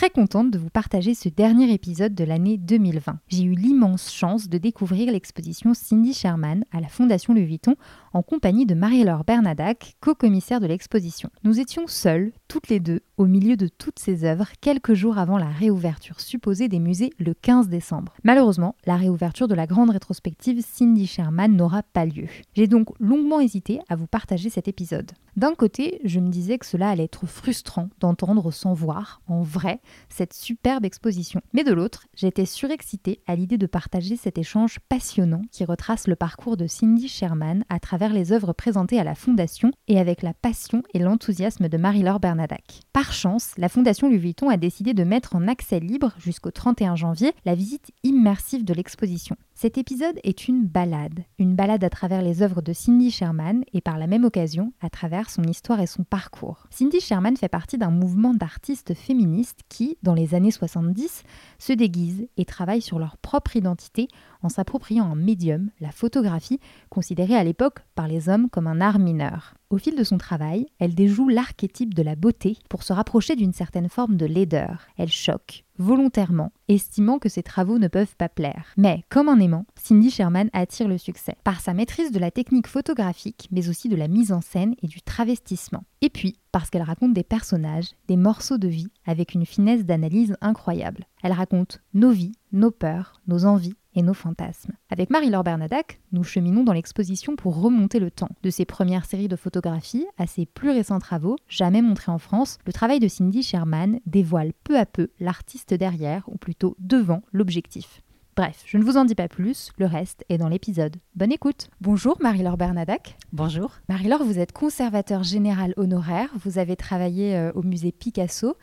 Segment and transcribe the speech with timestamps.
[0.00, 3.18] très contente de vous partager ce dernier épisode de l'année 2020.
[3.28, 7.74] J'ai eu l'immense chance de découvrir l'exposition Cindy Sherman à la Fondation Louis Vuitton
[8.14, 11.28] en compagnie de Marie-Laure Bernadac, co-commissaire de l'exposition.
[11.44, 15.36] Nous étions seules, toutes les deux, au milieu de toutes ces œuvres, quelques jours avant
[15.36, 18.14] la réouverture supposée des musées le 15 décembre.
[18.24, 22.24] Malheureusement, la réouverture de la grande rétrospective Cindy Sherman n'aura pas lieu.
[22.56, 25.10] J'ai donc longuement hésité à vous partager cet épisode.
[25.36, 29.80] D'un côté, je me disais que cela allait être frustrant d'entendre sans voir, en vrai,
[30.08, 31.40] cette superbe exposition.
[31.52, 36.16] Mais de l'autre, j'étais surexcitée à l'idée de partager cet échange passionnant qui retrace le
[36.16, 40.34] parcours de Cindy Sherman à travers les œuvres présentées à la Fondation et avec la
[40.34, 42.80] passion et l'enthousiasme de Marie-Laure Bernadac.
[42.92, 46.96] Par chance, la Fondation Louis Vuitton a décidé de mettre en accès libre jusqu'au 31
[46.96, 49.36] janvier la visite immersive de l'exposition.
[49.62, 53.82] Cet épisode est une balade, une balade à travers les œuvres de Cindy Sherman et
[53.82, 56.66] par la même occasion à travers son histoire et son parcours.
[56.70, 61.24] Cindy Sherman fait partie d'un mouvement d'artistes féministes qui, dans les années 70,
[61.58, 64.08] se déguisent et travaillent sur leur propre identité
[64.42, 66.58] en s'appropriant un médium, la photographie,
[66.88, 69.59] considérée à l'époque par les hommes comme un art mineur.
[69.70, 73.52] Au fil de son travail, elle déjoue l'archétype de la beauté pour se rapprocher d'une
[73.52, 74.88] certaine forme de laideur.
[74.98, 78.74] Elle choque, volontairement, estimant que ses travaux ne peuvent pas plaire.
[78.76, 82.66] Mais, comme un aimant, Cindy Sherman attire le succès, par sa maîtrise de la technique
[82.66, 85.84] photographique, mais aussi de la mise en scène et du travestissement.
[86.00, 90.36] Et puis, parce qu'elle raconte des personnages, des morceaux de vie, avec une finesse d'analyse
[90.40, 91.06] incroyable.
[91.22, 94.72] Elle raconte nos vies, nos peurs, nos envies, et nos fantasmes.
[94.90, 98.30] Avec Marie-Laure Bernadac, nous cheminons dans l'exposition pour remonter le temps.
[98.42, 102.58] De ses premières séries de photographies à ses plus récents travaux, jamais montrés en France,
[102.66, 108.02] le travail de Cindy Sherman dévoile peu à peu l'artiste derrière, ou plutôt devant l'objectif.
[108.36, 110.96] Bref, je ne vous en dis pas plus, le reste est dans l'épisode.
[111.14, 113.18] Bonne écoute Bonjour Marie-Laure Bernadac.
[113.32, 113.72] Bonjour.
[113.88, 118.56] Marie-Laure, vous êtes conservateur général honoraire, vous avez travaillé euh, au musée Picasso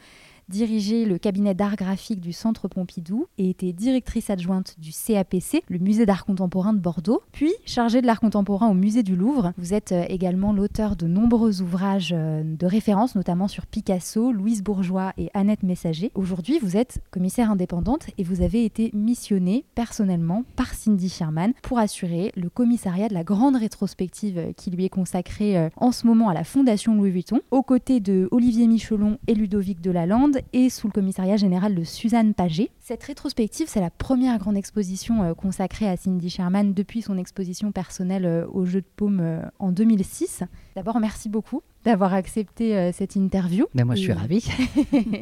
[0.50, 5.80] dirigé le cabinet d'art graphique du Centre Pompidou et été directrice adjointe du CAPC, le
[5.80, 9.52] musée d'art contemporain de Bordeaux, puis chargée de l'art contemporain au musée du Louvre.
[9.58, 14.64] Vous êtes euh, également l'auteur de nombreux ouvrages euh, de référence, notamment sur Picasso, Louise
[14.64, 16.12] Bourgeois et Annette Messager.
[16.16, 21.80] Aujourd'hui, vous êtes commissaire indépendante et vous avez été missionnée personnellement par Cindy Sherman pour
[21.80, 26.30] assurer le commissariat de la grande rétrospective euh, qui lui est consacrée en ce moment
[26.30, 30.88] à la Fondation Louis Vuitton, aux côtés de Olivier Michelon et Ludovic Delalande et sous
[30.88, 32.70] le commissariat général de Suzanne Paget.
[32.80, 37.72] Cette rétrospective, c'est la première grande exposition euh, consacrée à Cindy Sherman depuis son exposition
[37.72, 40.44] personnelle euh, au Jeu de Paume euh, en 2006.
[40.76, 43.66] D'abord, merci beaucoup d'avoir accepté euh, cette interview.
[43.74, 44.46] Mais moi, je suis ravie.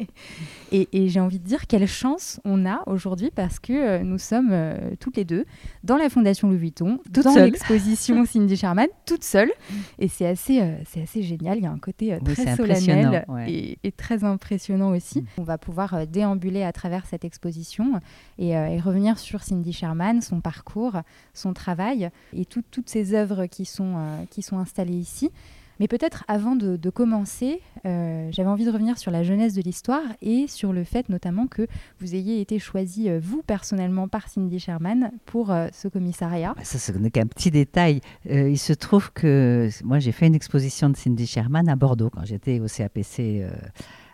[0.72, 4.48] et, j'ai envie de dire quelle chance on a aujourd'hui parce que euh, nous sommes
[4.50, 5.44] euh, toutes les deux
[5.84, 9.52] dans la Fondation Louis Vuitton, dans l'exposition Cindy Sherman, toutes seules.
[10.00, 11.58] Et c'est assez, c'est assez génial.
[11.58, 15.20] Il y a un côté très solennel et, très impressionnant aussi.
[15.20, 15.26] Mm.
[15.38, 18.00] On va pouvoir déambuler à travers cette exposition
[18.38, 20.96] et, et, revenir sur Cindy Sherman, son parcours,
[21.32, 23.94] son travail et toutes ces œuvres qui sont,
[24.30, 25.30] qui sont installées ici.
[25.80, 30.02] Mais peut-être avant de, commencer, euh, j'avais envie de revenir sur la jeunesse de l'histoire
[30.22, 31.66] et sur le fait notamment que
[32.00, 36.54] vous ayez été choisi, euh, vous personnellement, par Cindy Sherman pour euh, ce commissariat.
[36.56, 38.00] Bah, ça, ce qu'un petit détail.
[38.24, 42.24] il se trouve que moi, j'ai fait une exposition de Cindy Sherman à Bordeaux quand
[42.24, 43.44] j'étais au CAPC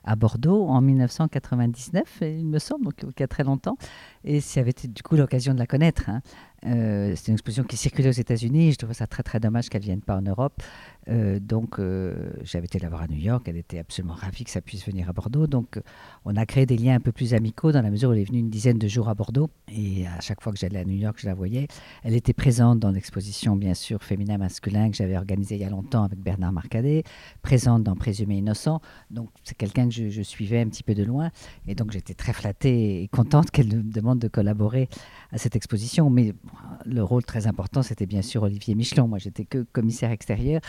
[0.05, 3.77] à Bordeaux en 1999, il me semble, donc il y a très longtemps.
[4.25, 6.09] Et ça avait été du coup l'occasion de la connaître.
[6.09, 6.23] Hein.
[6.67, 8.73] Euh, c'est une exposition qui circulait aux États-Unis.
[8.73, 10.63] Je trouve ça très très dommage qu'elle ne vienne pas en Europe.
[11.09, 13.45] Euh, donc euh, j'avais été la voir à New York.
[13.49, 15.47] Elle était absolument ravie que ça puisse venir à Bordeaux.
[15.47, 15.81] Donc
[16.25, 18.25] on a créé des liens un peu plus amicaux dans la mesure où elle est
[18.25, 19.51] venue une dizaine de jours à Bordeaux.
[19.75, 21.67] Et à chaque fois que j'allais à New York, je la voyais.
[22.05, 25.71] Elle était présente dans l'exposition, bien sûr, féminin masculin que j'avais organisée il y a
[25.71, 27.03] longtemps avec Bernard Marcadet,
[27.43, 28.81] présente dans Présumé innocent.
[29.11, 31.31] Donc c'est quelqu'un que je, je, suivais un petit peu de loin.
[31.67, 34.89] Et donc j'étais très flattée et contente qu'elle me demande de collaborer
[35.33, 36.09] à cette exposition.
[36.11, 36.35] Mais
[36.85, 39.09] le rôle très important, c'était bien sûr Olivier Michelon.
[39.09, 40.61] Moi, j'étais que commissaire extérieur.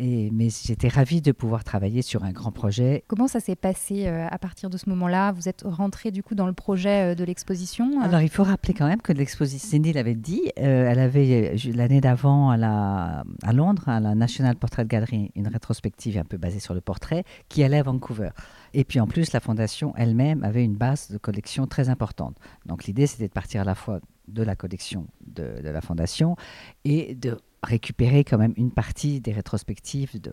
[0.00, 3.02] Et, mais j'étais ravie de pouvoir travailler sur un grand projet.
[3.08, 5.32] Comment ça s'est passé euh, à partir de ce moment-là?
[5.32, 8.74] Vous êtes rentré du coup dans le projet euh, de l'exposition Alors il faut rappeler
[8.74, 13.52] quand même que l'exposition, Cindy l'avait dit, euh, elle avait l'année d'avant à, la, à
[13.52, 17.64] Londres, à la National Portrait Gallery, une rétrospective un peu basée sur le portrait, qui
[17.64, 18.30] allait à Vancouver.
[18.74, 22.36] Et puis en plus, la fondation elle-même avait une base de collection très importante.
[22.66, 23.98] Donc l'idée, c'était de partir à la fois
[24.28, 26.36] de la collection de, la fondation
[26.84, 30.20] et de récupérer quand même une partie des rétrospectives.
[30.20, 30.32] De...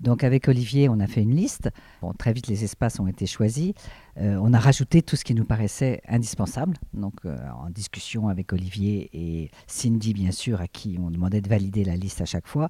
[0.00, 1.70] Donc avec Olivier, on a fait une liste.
[2.18, 3.72] Très vite, les espaces ont été choisis.
[4.18, 6.76] Euh, on a rajouté tout ce qui nous paraissait indispensable.
[6.92, 11.48] Donc euh, en discussion avec Olivier et Cindy, bien sûr, à qui on demandait de
[11.48, 12.68] valider la liste à chaque fois.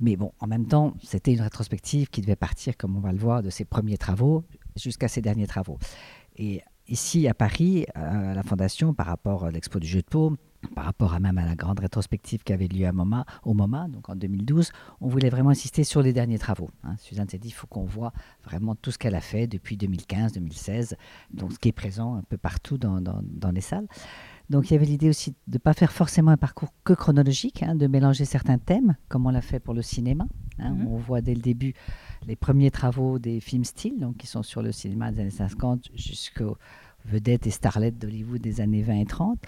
[0.00, 3.18] Mais bon, en même temps, c'était une rétrospective qui devait partir, comme on va le
[3.18, 4.44] voir, de ses premiers travaux
[4.76, 5.78] jusqu'à ses derniers travaux.
[6.88, 10.36] Ici à Paris, à la Fondation, par rapport à l'expo du jeu de paume,
[10.74, 13.88] par rapport à même à la grande rétrospective qui avait lieu à MoMA, au MoMA,
[13.88, 16.70] donc en 2012, on voulait vraiment insister sur les derniers travaux.
[16.84, 16.96] Hein.
[16.98, 18.12] Suzanne s'est dit, il faut qu'on voit
[18.44, 20.94] vraiment tout ce qu'elle a fait depuis 2015-2016,
[21.32, 23.86] donc ce qui est présent un peu partout dans, dans, les salles.
[24.50, 27.62] Donc il y avait l'idée aussi de ne pas faire forcément un parcours que chronologique,
[27.62, 30.26] hein, de mélanger certains thèmes, comme on l'a fait pour le cinéma.
[30.58, 30.74] Hein.
[30.74, 30.86] Mm-hmm.
[30.86, 31.74] On voit dès le début
[32.26, 35.90] les premiers travaux des films style, donc qui sont sur le cinéma des années 50
[35.94, 36.56] jusqu'aux
[37.06, 39.38] vedettes et starlettes d'Hollywood des années 20 et 30.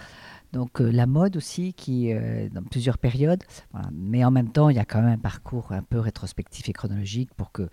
[0.53, 3.43] Donc euh, la mode aussi, qui euh, dans plusieurs périodes.
[3.91, 6.73] Mais en même temps, il y a quand même un parcours un peu rétrospectif et
[6.73, 7.69] chronologique pour que,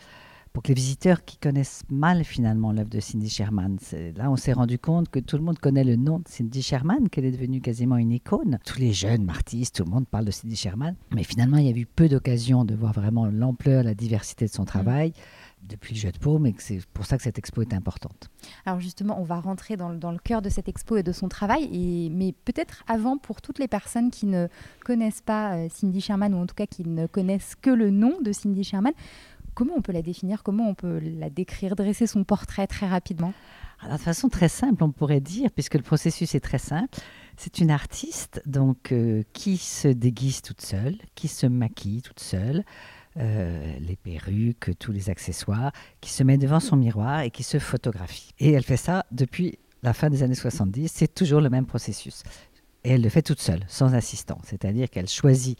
[0.56, 3.76] pour que les visiteurs qui connaissent mal finalement l'œuvre de Cindy Sherman,
[4.16, 7.10] là on s'est rendu compte que tout le monde connaît le nom de Cindy Sherman,
[7.10, 8.58] qu'elle est devenue quasiment une icône.
[8.64, 10.94] Tous les jeunes artistes, tout le monde parle de Cindy Sherman.
[11.14, 14.50] Mais finalement, il y a eu peu d'occasions de voir vraiment l'ampleur, la diversité de
[14.50, 15.10] son travail.
[15.10, 18.30] Mm depuis le jeu de paume et c'est pour ça que cette expo est importante.
[18.64, 21.68] Alors justement, on va rentrer dans, le cœur de cette expo et de son travail,
[21.72, 24.48] et, mais peut-être avant, pour toutes les personnes qui ne
[24.84, 28.20] connaissent pas euh, Cindy Sherman, ou en tout cas qui ne connaissent que le nom
[28.20, 28.92] de Cindy Sherman,
[29.56, 33.32] comment on peut la définir, comment on peut la décrire, dresser son portrait très rapidement?
[33.90, 36.98] De façon très simple, on pourrait dire, puisque le processus est très simple.
[37.36, 42.64] C'est une artiste donc euh, qui se déguise toute seule, qui se maquille toute seule,
[43.16, 47.58] euh, les perruques, tous les accessoires, qui se met devant son miroir et qui se
[47.58, 48.30] photographie.
[48.38, 50.90] Et elle fait ça depuis la fin des années 70.
[50.94, 52.22] C'est toujours le même processus.
[52.84, 54.38] Et elle le fait toute seule, sans assistant.
[54.44, 55.58] C'est-à-dire qu'elle choisit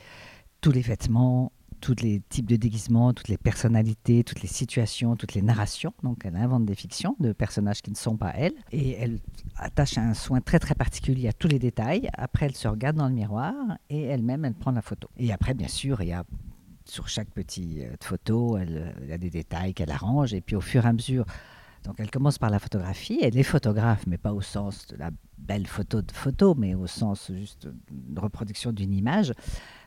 [0.60, 5.34] tous les vêtements, tous les types de déguisements, toutes les personnalités, toutes les situations, toutes
[5.34, 5.92] les narrations.
[6.02, 8.54] Donc elle invente des fictions de personnages qui ne sont pas elle.
[8.72, 9.20] Et elle
[9.56, 12.08] attache un soin très très particulier à tous les détails.
[12.14, 13.54] Après, elle se regarde dans le miroir
[13.88, 15.08] et elle-même, elle prend la photo.
[15.16, 16.24] Et après, bien sûr, il y a
[16.84, 20.34] sur chaque petite euh, photo, elle, il y a des détails qu'elle arrange.
[20.34, 21.26] Et puis au fur et à mesure,
[21.84, 23.18] donc elle commence par la photographie.
[23.22, 26.86] Elle est photographe, mais pas au sens de la belle photo de photo, mais au
[26.86, 29.32] sens juste de reproduction d'une image.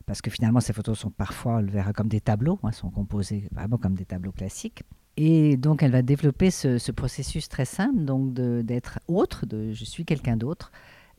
[0.09, 2.89] Parce que finalement, ces photos sont parfois, on le verra comme des tableaux, hein, sont
[2.89, 4.81] composées vraiment comme des tableaux classiques.
[5.17, 9.85] Et donc, elle va développer ce, ce processus très simple, donc d'être autre, de je
[9.85, 10.71] suis quelqu'un d'autre.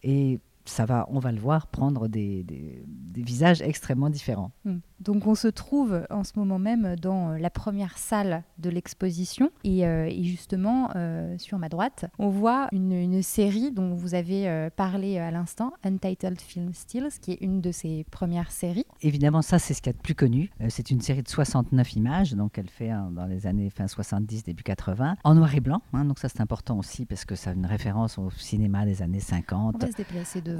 [0.02, 0.40] Et
[0.70, 2.82] ça va, on va le voir, prendre des, des,
[3.22, 4.50] visages extrêmement différents.
[4.64, 4.78] Hmm.
[5.00, 9.86] Donc on se trouve en ce moment même dans la première salle de l'exposition et,
[9.86, 15.18] euh, justement euh, sur ma droite, on voit une, série dont vous avez euh, parlé
[15.18, 18.84] à l'instant, Untitled Film Stills, qui est une de ses premières séries.
[19.02, 20.50] Évidemment, ça c'est ce qu'il y a de plus connu.
[20.68, 24.44] c'est une série de 69 images, donc elle fait hein, dans les années fin 70,
[24.44, 25.82] début 80, en noir et blanc.
[25.92, 29.02] Hein, donc ça c'est important aussi parce que ça a une référence au cinéma des
[29.02, 29.76] années 50.
[29.76, 30.59] On va se déplacer devant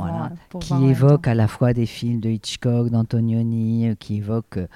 [0.61, 4.66] qui évoque à la fois des films de Hitchcock, d'Antonioni, euh, qui évoque euh,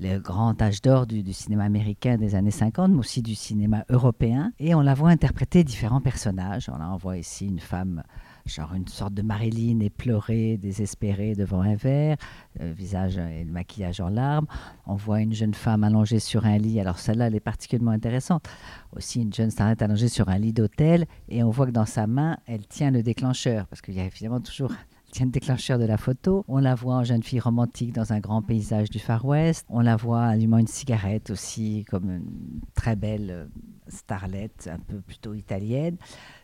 [0.00, 4.52] le grand âge d'or du, cinéma américain des années 50, mais aussi du cinéma européen.
[4.58, 6.68] Et on la voit interpréter différents personnages.
[6.68, 8.02] On voit ici une femme,
[8.46, 12.16] genre une sorte de Marilyn éplorée, désespérée devant un verre,
[12.58, 14.46] le visage et le maquillage en larmes.
[14.86, 16.80] On voit une jeune femme allongée sur un lit.
[16.80, 18.48] Alors celle-là, elle est particulièrement intéressante.
[18.96, 21.06] Aussi une jeune starlette allongée sur un lit d'hôtel.
[21.28, 24.04] Et on voit que dans sa main, elle tient le déclencheur, parce qu'il y a
[24.04, 24.72] évidemment toujours
[25.12, 26.44] tient le déclencheur de la photo.
[26.48, 29.66] On la voit en jeune fille romantique dans un grand paysage du Far West.
[29.68, 33.46] On la voit allumant une cigarette aussi, comme une très belle euh,
[33.88, 35.96] starlette, un peu plutôt italienne,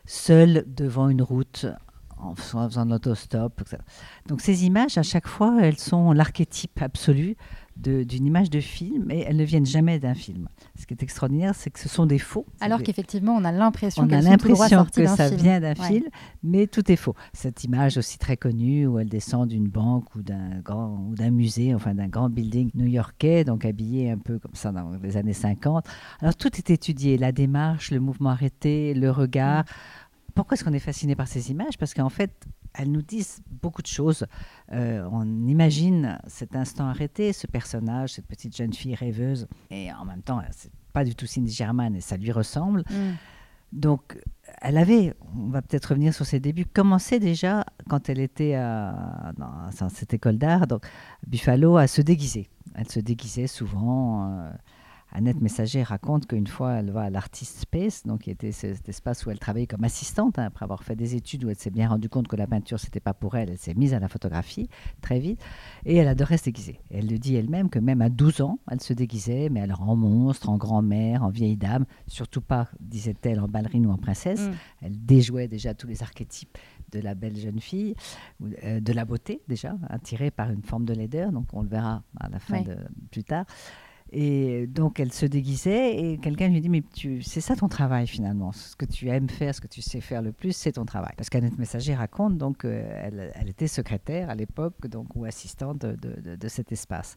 [0.05, 1.67] seule devant une route
[2.21, 3.63] en faisant de l'autostop.
[4.27, 7.37] Donc ces images, à chaque fois, elles sont l'archétype absolu
[7.79, 10.49] d'une image de film et elles ne viennent jamais d'un film.
[10.77, 12.45] Ce qui est extraordinaire, c'est que ce sont des faux.
[12.61, 16.05] Alors qu'effectivement, on a l'impression que ça vient d'un film,
[16.43, 17.15] mais tout est faux.
[17.33, 21.31] Cette image aussi très connue où elle descend d'une banque ou d'un grand ou d'un
[21.31, 25.33] musée, enfin d'un grand building new-yorkais, donc habillée un peu comme ça dans les années
[25.33, 25.85] 50.
[26.21, 29.63] Alors tout est étudié, la démarche, le mouvement arrêté, le regard.
[29.63, 30.08] Mm.
[30.39, 31.77] Pourquoi est-ce qu'on est fasciné par ces images?
[31.79, 32.31] Parce qu'en fait,
[32.73, 34.25] elles nous disent beaucoup de choses.
[34.71, 40.05] Euh, on imagine cet instant arrêté, ce personnage, cette petite jeune fille rêveuse, et en
[40.05, 42.85] même temps, c'est pas du tout Cindy German et ça lui ressemble.
[42.89, 43.15] Mm.
[43.73, 44.17] Donc,
[44.63, 49.33] elle avait, on va peut-être revenir sur ses débuts, commencé déjà quand elle était à,
[49.37, 50.87] dans cette école d'art, donc
[51.27, 52.49] Buffalo, à se déguiser.
[52.77, 54.31] Elle se déguisait souvent.
[54.31, 54.51] euh,
[55.13, 59.25] Annette Messager raconte qu'une fois, elle va à l'Artist Space, donc qui était cet espace
[59.25, 61.89] où elle travaillait comme assistante, hein, après avoir fait des études où elle s'est bien
[61.89, 63.51] rendue compte que la peinture, c'était pas pour elle.
[63.51, 64.69] Elle s'est mise à la photographie
[65.01, 65.41] très vite
[65.87, 66.81] et elle adorait se déguiser.
[66.91, 69.97] Elle le dit elle-même que même à 12 ans, elle se déguisait, mais alors en
[69.97, 74.49] monstre, en grand-mère, en vieille dame, surtout pas, disait-elle, en ballerine ou en princesse.
[74.49, 74.53] Mm.
[74.83, 76.59] Elle déjouait déjà tous les archétypes
[76.93, 77.95] de la belle jeune fille,
[78.65, 81.33] euh, de la beauté déjà, attirée par une forme de laideur.
[81.33, 82.77] Donc on le verra à la fin de,
[83.11, 83.45] plus tard.
[84.13, 88.07] Et donc elle se déguisait et quelqu'un lui dit mais tu c'est ça ton travail
[88.07, 88.53] finalement.
[88.53, 91.13] Ce que tu aimes faire ce que tu sais faire le plus c'est ton travail.
[91.17, 95.93] Parce qu'Annette Messager raconte donc euh, elle, était secrétaire à l'époque donc ou assistante de,
[95.93, 97.17] de- de- de cet espace.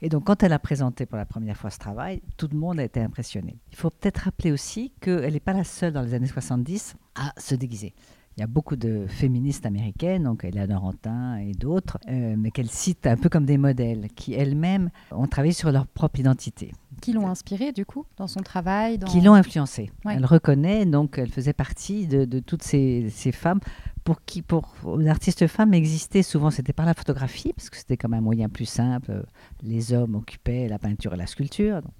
[0.00, 2.78] Et donc quand elle a présenté pour la première fois ce travail tout le monde
[2.78, 3.56] a été impressionné.
[3.72, 7.32] Il faut peut-être rappeler aussi qu'elle n'est pas la seule dans les années 70 à
[7.40, 7.94] se déguiser
[8.38, 12.70] il y a beaucoup de féministes américaines, donc Eleanor Rantin et d'autres, euh, mais qu'elle
[12.70, 16.70] cite un peu comme des modèles, qui elles-mêmes ont travaillé sur leur propre identité,
[17.02, 19.08] Qui l'ont inspirée, du coup, dans son travail dans...
[19.08, 19.90] qui l'ont influencée.
[20.04, 20.14] Ouais.
[20.16, 23.58] Elle reconnaît, donc elle faisait partie de, de toutes ces, ces femmes
[24.08, 27.98] pour qui, pour les artistes femmes existaient souvent, c'était par la photographie, parce que c'était
[27.98, 29.26] comme un moyen plus simple.
[29.62, 31.92] Les hommes occupaient la peinture et la sculpture, donc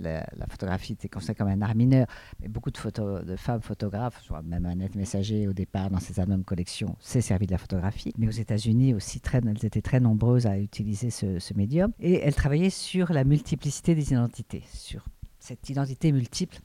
[0.00, 2.08] la, la photographie était considérée comme un art mineur,
[2.40, 7.20] mais beaucoup de, femmes photographes, même Annette Messager au départ dans ses albums collection, s'est
[7.20, 8.12] servi de la photographie.
[8.18, 11.92] Mais aux États-Unis aussi, très, elles étaient très nombreuses à utiliser ce médium.
[12.00, 15.04] Et elles travaillaient sur la multiplicité des identités, sur
[15.38, 16.58] cette identité multiple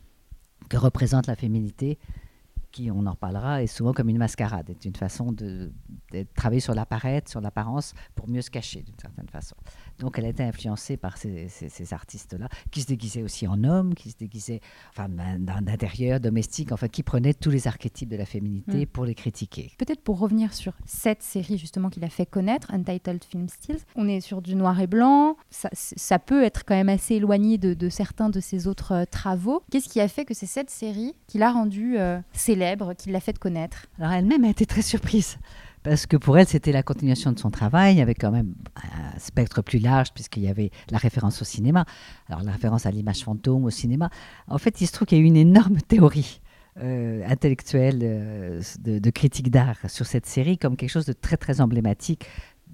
[0.69, 1.99] que représente la féminité,
[2.91, 5.71] on en reparlera, est souvent comme une mascarade, est une façon de,
[6.35, 9.55] travailler sur l'apparaître, sur l'apparence, pour mieux se cacher d'une certaine façon.
[9.99, 13.63] Donc elle a été influencée par ces, ces- ces artistes-là, qui se déguisaient aussi en
[13.63, 14.61] hommes, qui se déguisaient
[14.91, 15.07] enfin,
[15.39, 18.87] d'intérieur, domestique, enfin qui prenaient tous les archétypes de la féminité Mm.
[18.87, 19.71] pour les critiquer.
[19.77, 24.07] Peut-être pour revenir sur cette série justement qu'il a fait connaître, Untitled Film Stills, on
[24.07, 27.73] est sur du noir et blanc, ça, ça peut être quand même assez éloigné de,
[27.73, 29.61] de certains de ses autres euh, travaux.
[29.71, 33.19] Qu'est-ce qui a fait que c'est cette série qui l'a rendue euh, célèbre, qui l'a
[33.19, 33.87] fait connaître?
[33.99, 35.37] Alors elle-même a été très surprise.
[35.87, 39.61] Parce que pour elle, c'était la continuation de son travail, avec quand même un spectre
[39.61, 41.85] plus large, puisqu'il y avait la référence au cinéma.
[42.27, 44.09] Alors la référence à l'image fantôme, au cinéma.
[44.49, 46.41] En fait, il se trouve qu'il y a eu une énorme théorie
[46.81, 51.37] euh, intellectuelle euh, de, de critique d'art sur cette série, comme quelque chose de très
[51.37, 52.25] très emblématique,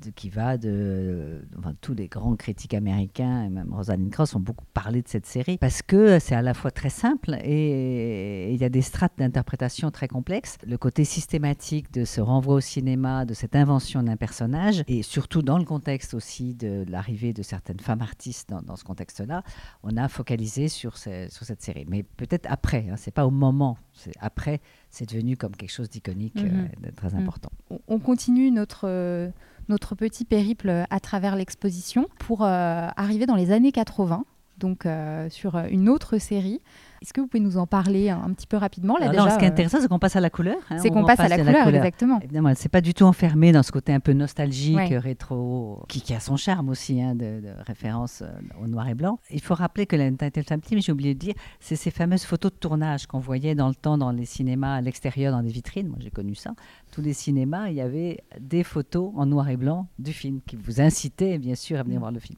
[0.04, 1.46] de- qui va de...
[1.58, 5.26] enfin, tous les grands critiques américains, et même Rosalind Krauss, ont beaucoup parlé de cette
[5.26, 9.14] série, parce que c'est à la fois très simple et il y a des strates
[9.18, 10.58] d'interprétation très complexes.
[10.66, 15.42] Le côté systématique de ce renvoi au cinéma, de cette invention d'un personnage, et surtout
[15.42, 19.44] dans le contexte aussi de l'arrivée de certaines femmes artistes dans, dans ce contexte-là,
[19.84, 21.86] on a focalisé sur, ce- sur cette série.
[21.88, 25.90] Mais peut-être après, hein, c'est pas au moment, c'est après, c'est devenu comme quelque chose
[25.90, 26.70] d'iconique, Mhm.
[26.86, 27.22] euh, très Mhm.
[27.22, 27.50] important.
[27.70, 29.30] on, on continue notre, euh,
[29.70, 34.26] notre petit périple à travers l'exposition pour euh, arriver dans les années 80,
[34.64, 36.62] donc euh, sur une autre série.
[37.02, 39.24] Est-ce que vous pouvez nous en parler un, un petit peu rapidement là, Alors non,
[39.26, 40.56] déjà, ce qui est euh, intéressant, c'est qu'on passe à la couleur.
[40.70, 42.18] hein, C'est on- qu'on on passe à la couleur, exactement.
[42.22, 44.98] Évidemment, elle ne s'est pas du tout enfermée dans ce côté un peu nostalgique, Ouais.
[44.98, 48.32] rétro, qui, qui a son charme aussi, hein, de, de référence euh,
[48.64, 49.20] au noir et blanc.
[49.32, 52.54] Il faut rappeler que l'Untitled Time Team, j'ai oublié de dire, c'est ces fameuses photos
[52.54, 55.90] de tournage qu'on voyait dans le temps dans les cinémas à l'extérieur, dans des vitrines.
[55.90, 56.52] Moi, j'ai connu ça.
[56.94, 60.56] Tous les cinémas, il y avait des photos en noir et blanc du film qui
[60.56, 62.00] vous incitaient, bien sûr, à venir Mm.
[62.00, 62.38] voir le film.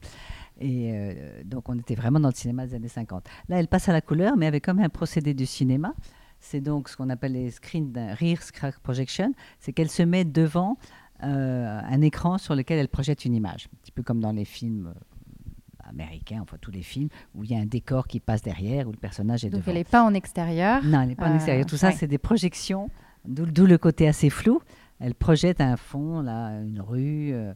[0.60, 3.26] Et euh, donc, on était vraiment dans le cinéma des années 50.
[3.48, 5.94] Là, elle passe à la couleur, mais avec comme un procédé du cinéma.
[6.40, 9.32] C'est donc ce qu'on appelle les screen rear screen projection.
[9.58, 10.76] C'est qu'elle se met devant
[11.22, 13.68] euh, un écran sur lequel elle projette une image.
[13.72, 17.50] Un petit peu comme dans les films euh, américains, enfin tous les films, où il
[17.50, 19.72] y a un décor qui passe derrière, où le personnage est Donc devant.
[19.72, 20.84] elle n'est pas en extérieur.
[20.84, 21.66] Non, elle n'est pas en extérieur.
[21.66, 22.90] Tout ça, c'est des projections,
[23.26, 24.60] d'où d'où le côté assez flou.
[24.98, 27.52] Elle projette un fond, là, une rue, euh,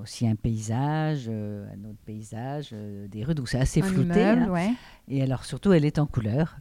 [0.00, 4.20] aussi un paysage, euh, un autre paysage, euh, des rues, donc c'est assez un flouté.
[4.20, 4.50] immeuble, hein.
[4.50, 4.70] ouais.
[5.08, 6.56] Et alors surtout, elle est en couleur.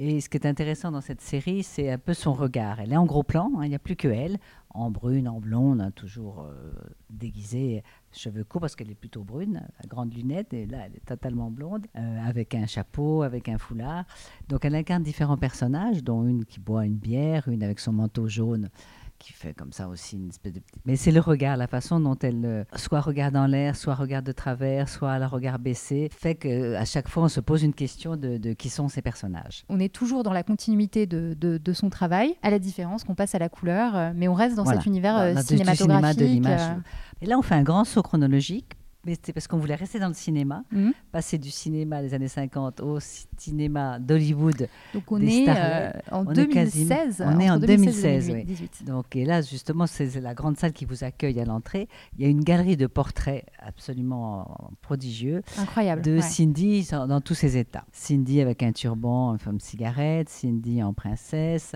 [0.00, 2.78] Et ce qui est intéressant dans cette série, c'est un peu son regard.
[2.78, 4.38] Elle est en gros plan, hein, il n'y a plus que elle,
[4.70, 6.72] en brune, en blonde, hein, toujours euh,
[7.10, 7.82] déguisée,
[8.12, 11.50] cheveux courts parce qu'elle est plutôt brune, à grandes lunettes, et là elle est totalement
[11.50, 14.04] blonde, euh, avec un chapeau, avec un foulard.
[14.48, 18.28] Donc elle incarne différents personnages, dont une qui boit une bière, une avec son manteau
[18.28, 18.70] jaune
[19.18, 20.80] qui fait comme ça aussi une espèce de petit...
[20.84, 24.24] Mais c'est le regard, la façon dont elle euh, soit regarde en l'air, soit regarde
[24.24, 27.74] de travers, soit à la regard baissé, fait qu'à chaque fois on se pose une
[27.74, 29.64] question de, de, qui sont ces personnages.
[29.68, 33.14] On est toujours dans la continuité de, de, de son travail, à la différence qu'on
[33.14, 36.18] passe à la couleur, euh, mais on reste dans cet univers dans, dans cinématographique.
[36.18, 36.76] de l'image.
[37.20, 38.74] Et là on fait un grand saut chronologique
[39.04, 40.90] mais c'était parce qu'on voulait rester dans le cinéma, mmh.
[41.12, 42.98] passer du cinéma des années 50 au
[43.36, 44.68] cinéma d'Hollywood.
[44.92, 47.20] Donc on est euh, en on 2016.
[47.20, 48.72] Est on est en 2016, 2018.
[48.80, 48.86] oui.
[48.86, 51.88] Donc et là justement c'est la grande salle qui vous accueille à l'entrée.
[52.18, 55.42] Il y a une galerie de portraits absolument prodigieux.
[55.58, 56.02] Incroyable.
[56.02, 56.22] De ouais.
[56.22, 57.84] Cindy dans, dans tous ses états.
[57.92, 61.74] Cindy avec un turban, une femme cigarette, Cindy en princesse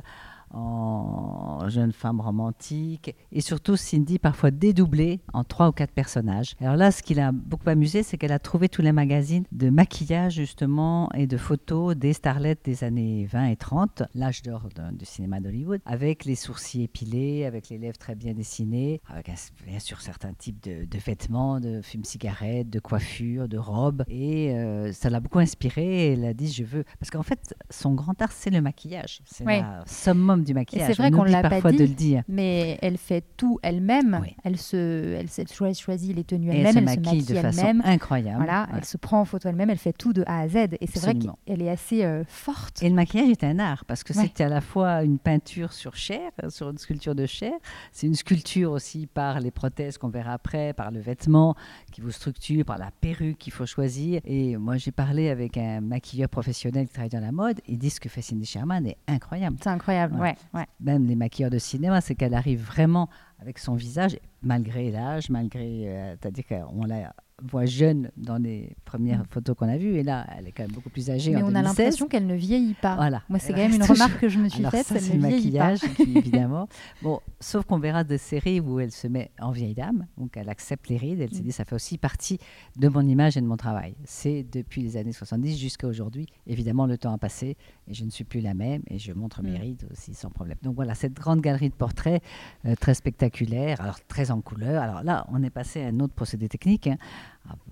[0.52, 6.54] en jeune femme romantique, et surtout Cindy parfois dédoublée en trois ou quatre personnages.
[6.60, 9.70] Alors là, ce qui l'a beaucoup amusé, c'est qu'elle a trouvé tous les magazines de
[9.70, 15.04] maquillage justement et de photos des starlettes des années 20 et 30, l'âge d'or du
[15.04, 19.30] cinéma d'Hollywood, avec les sourcils épilés, avec les lèvres très bien dessinées, avec
[19.66, 24.92] bien sûr certains types de, de vêtements, de fumes-cigarettes, de coiffures, de robes, et euh,
[24.92, 26.12] ça l'a beaucoup inspirée.
[26.12, 29.44] Elle a dit je veux, parce qu'en fait son grand art c'est le maquillage, c'est
[29.46, 29.60] oui.
[29.60, 30.88] la summum du maquillage.
[30.88, 32.22] C'est vrai qu'on l'a pas dit, de le dire.
[32.28, 34.20] mais elle fait tout elle-même.
[34.22, 34.34] Oui.
[34.44, 38.36] Elle se, elle, elle, choisit les tenues elle-même, elle, elle, se maquille de façon incroyable.
[38.38, 38.78] Voilà, ouais.
[38.78, 40.56] elle se prend en photo elle-même, elle fait tout de A à Z.
[40.80, 42.82] Et c'est vrai qu'elle est assez euh, forte.
[42.82, 44.22] Et le maquillage est un art parce que ouais.
[44.22, 47.52] c'était à la fois une peinture sur chair, sur une sculpture de chair.
[47.92, 51.54] C'est une sculpture aussi par les prothèses qu'on verra après, par le vêtement
[51.90, 54.20] qui vous structure, par la perruque qu'il faut choisir.
[54.24, 57.60] Et moi, j'ai parlé avec un maquilleur professionnel qui travaille dans la mode.
[57.66, 59.56] Ils disent que fait Cindy Sherman est incroyable.
[59.62, 60.20] C'est incroyable, ouais.
[60.20, 60.31] Ouais.
[60.80, 63.08] Même les maquilleurs de cinéma, c'est qu'elle arrive vraiment
[63.38, 65.88] avec son visage, malgré l'âge, malgré.
[65.88, 69.26] Euh, C'est-à-dire qu'on la voit jeune dans les premières mmh.
[69.30, 71.32] photos qu'on a vues, et là, elle est quand même beaucoup plus âgée.
[71.32, 71.64] Mais en on 2016.
[71.64, 72.96] a l'impression qu'elle ne vieillit pas.
[72.96, 73.22] Voilà.
[73.28, 74.86] Moi, c'est quand même une remarque que je me suis Alors faite.
[74.86, 76.68] Ça, c'est le maquillage, qui, évidemment.
[77.02, 80.48] bon, sauf qu'on verra des séries où elle se met en vieille dame, donc elle
[80.48, 81.20] accepte les rides.
[81.20, 82.38] Elle s'est dit, ça fait aussi partie
[82.76, 83.94] de mon image et de mon travail.
[84.04, 86.26] C'est depuis les années 70 jusqu'à aujourd'hui.
[86.46, 87.56] Évidemment, le temps a passé
[87.88, 90.58] et je ne suis plus la même et je montre mes rides aussi sans problème.
[90.62, 92.22] Donc voilà, cette grande galerie de portraits
[92.66, 94.82] euh, très spectaculaire, alors très en couleur.
[94.82, 96.86] Alors là, on est passé à un autre procédé technique.
[96.86, 96.96] Hein.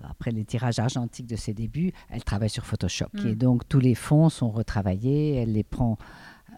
[0.03, 3.07] Après les tirages argentiques de ses débuts, elle travaille sur Photoshop.
[3.13, 3.27] Mm.
[3.27, 5.97] Et donc tous les fonds sont retravaillés, elle les prend,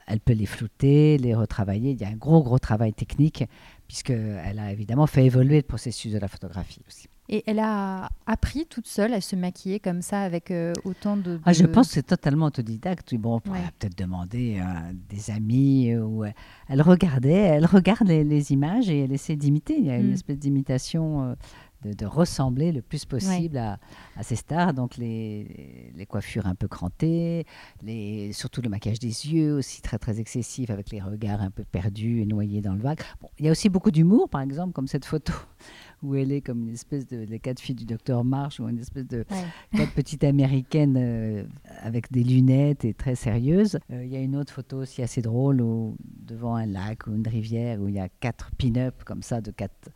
[0.08, 1.92] elle peut les flouter, les retravailler.
[1.92, 3.44] Il y a un gros, gros travail technique,
[3.88, 7.08] puisqu'elle a évidemment fait évoluer le processus de la photographie aussi.
[7.30, 11.24] Et elle a appris toute seule à se maquiller comme ça avec euh, autant de,
[11.24, 11.40] de...
[11.46, 13.16] Ah, je pense que c'est totalement autodidacte.
[13.16, 13.70] Bon, on pourrait ouais.
[13.80, 15.96] peut-être demander à des amis.
[15.96, 16.26] Ou,
[16.68, 19.78] elle regardait, elle regarde les, les, images et elle essaie d'imiter.
[19.78, 20.14] Il y a une mm.
[20.14, 21.36] espèce d'imitation.
[21.84, 23.62] De, de, ressembler le plus possible ouais.
[23.62, 23.80] à,
[24.18, 24.74] à, ces stars.
[24.74, 27.46] Donc les, les, coiffures un peu crantées,
[27.82, 31.64] les, surtout le maquillage des yeux aussi très très excessif avec les regards un peu
[31.64, 33.00] perdus et noyés dans le vague.
[33.22, 35.34] Bon, il y a aussi beaucoup d'humour, par exemple, comme cette photo
[36.04, 38.80] où elle est comme une espèce de les quatre filles du docteur March ou une
[38.80, 39.46] espèce de ouais.
[39.78, 41.44] quatre petites américaines euh,
[41.82, 43.80] avec des lunettes et très sérieuses.
[43.92, 47.16] Euh, il y a une autre photo aussi assez drôle où devant un lac ou
[47.16, 49.90] une rivière où il y a quatre pin-up comme ça de quatre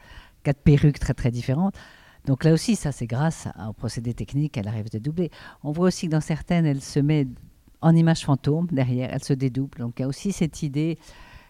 [0.47, 1.75] quatre perruques très très différentes.
[2.25, 5.29] Donc là aussi, ça c'est grâce au procédé technique qu'elle arrive à doubler.
[5.61, 7.27] On voit aussi que dans certaines, elle se met
[7.81, 9.79] en image fantôme derrière, elle se dédouble.
[9.79, 10.97] Donc il y a aussi cette idée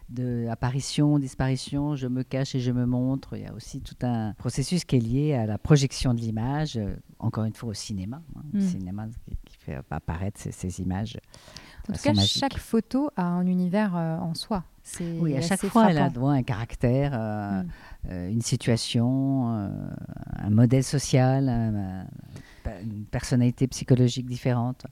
[0.10, 3.38] d'apparition, disparition, je me cache et je me montre.
[3.38, 6.78] Il y a aussi tout un processus qui est lié à la projection de l'image,
[6.78, 8.58] euh, encore une fois au cinéma, hein, mm.
[8.58, 11.20] le cinéma qui, qui, fait apparaître ces, ces images.
[11.90, 12.40] En tout cas, magiques.
[12.40, 14.64] chaque photo a un univers euh, en soi.
[15.20, 15.90] Oui, à chaque fois, frappant.
[15.90, 17.68] elle a droit un caractère, euh, mm.
[18.10, 22.06] euh, une situation, un modèle social, un,
[22.82, 24.86] une personnalité psychologique différente.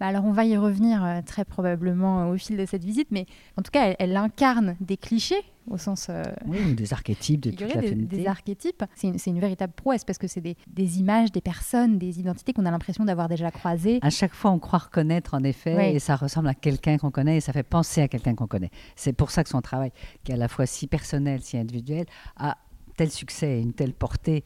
[0.00, 3.26] Bah alors on va y revenir très probablement au fil de cette visite, mais
[3.58, 6.08] en tout cas, elle, elle incarne des clichés au sens...
[6.10, 8.84] Euh, oui, des archétypes de toute la des, des archétypes.
[8.94, 12.52] C'est une, une, véritable prouesse parce que c'est des, des, images, des personnes, des identités
[12.52, 13.98] qu'on a l'impression d'avoir déjà croisées.
[14.02, 15.96] À chaque fois, on croit reconnaître en effet, oui.
[15.96, 18.70] et ça ressemble à quelqu'un qu'on connaît, et ça fait penser à quelqu'un qu'on connaît.
[18.96, 19.92] C'est pour ça que son travail,
[20.24, 22.58] qui est à la fois si personnel, si individuel, a
[22.96, 24.44] tel succès, une telle portée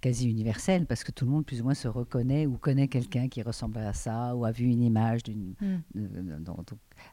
[0.00, 3.28] quasi universelle parce que tout le monde plus ou moins se reconnaît ou connaît quelqu'un
[3.28, 6.44] qui ressemble à ça ou a vu une image d'une mm.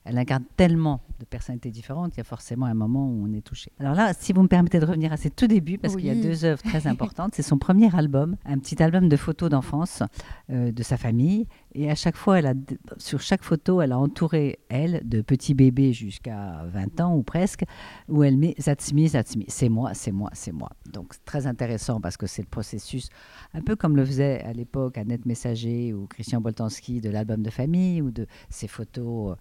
[0.06, 3.42] Elle incarne tellement de personnalités différentes qu'il y a forcément un moment où on est
[3.42, 3.72] touché.
[3.80, 6.04] Alors là, si vous me permettez de revenir à ses tout débuts, parce oui.
[6.04, 9.16] qu'il y a deux œuvres très importantes, c'est son premier album, un petit album de
[9.16, 10.04] photos d'enfance
[10.50, 11.48] euh, de sa famille.
[11.76, 12.54] Et à chaque fois, elle a,
[12.98, 17.64] sur chaque photo, elle a entouré, elle, de petits bébés jusqu'à 20 ans ou presque,
[18.10, 20.70] où elle met Zatsmi, Zatsmi, c'est moi, c'est moi, c'est moi.
[20.92, 23.10] Donc très intéressant parce que c'est le processus,
[23.54, 27.50] un peu comme le faisait à l'époque Annette Messager ou Christian Boltanski de l'album de
[27.50, 29.36] famille ou de ces photos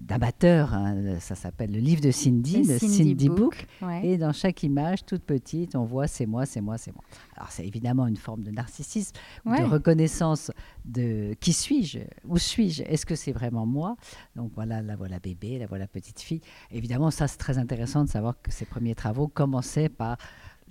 [0.00, 0.72] d'amateurs.
[0.74, 1.18] hein.
[1.20, 3.66] Ça s'appelle le livre de Cindy, Le le Cindy Cindy, Book, Book.
[3.82, 4.06] Ouais.
[4.06, 7.04] Et dans chaque image, toute petite, on voit c'est moi, c'est moi, c'est moi.
[7.36, 9.60] Alors c'est évidemment une forme de narcissisme, Ouais.
[9.60, 10.50] de reconnaissance
[10.84, 13.96] de qui suis-je, où suis-je, est-ce que c'est vraiment moi?
[14.36, 16.40] Donc voilà, la voilà bébé, la voilà petite fille.
[16.70, 20.16] Évidemment, ça c'est très intéressant de savoir que ces premiers travaux commençaient par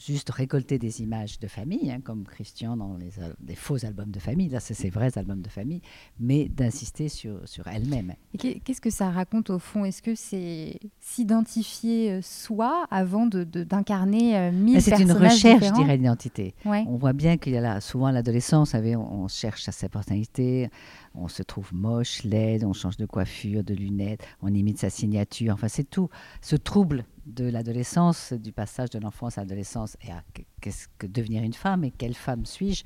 [0.04, 4.20] juste récolter des images de famille, hein, comme Christian dans les, des faux albums de
[4.20, 4.50] famille.
[4.50, 5.82] Là, c'est ses vrais albums de famille,
[6.20, 8.14] mais d'insister sur, sur elle-même.
[8.38, 9.86] Qu'est-ce que ça raconte au fond?
[9.86, 15.12] Est-ce que c'est s'identifier euh, soi avant de- de- d'incarner euh, mille Mais C'est une
[15.12, 16.56] recherche, je dirais, d'identité.
[16.66, 16.84] Ouais.
[16.88, 20.70] On voit bien qu'il y a là, souvent à l'adolescence, on, on cherche sa personnalité,
[21.14, 25.54] on se trouve moche, laide, on change de coiffure, de lunettes, on imite sa signature.
[25.54, 26.10] Enfin, c'est tout
[26.42, 31.08] ce trouble de l'adolescence, du passage de l'enfance à l'adolescence et à qu- qu'est-ce que
[31.08, 32.84] devenir une femme et quelle femme suis-je?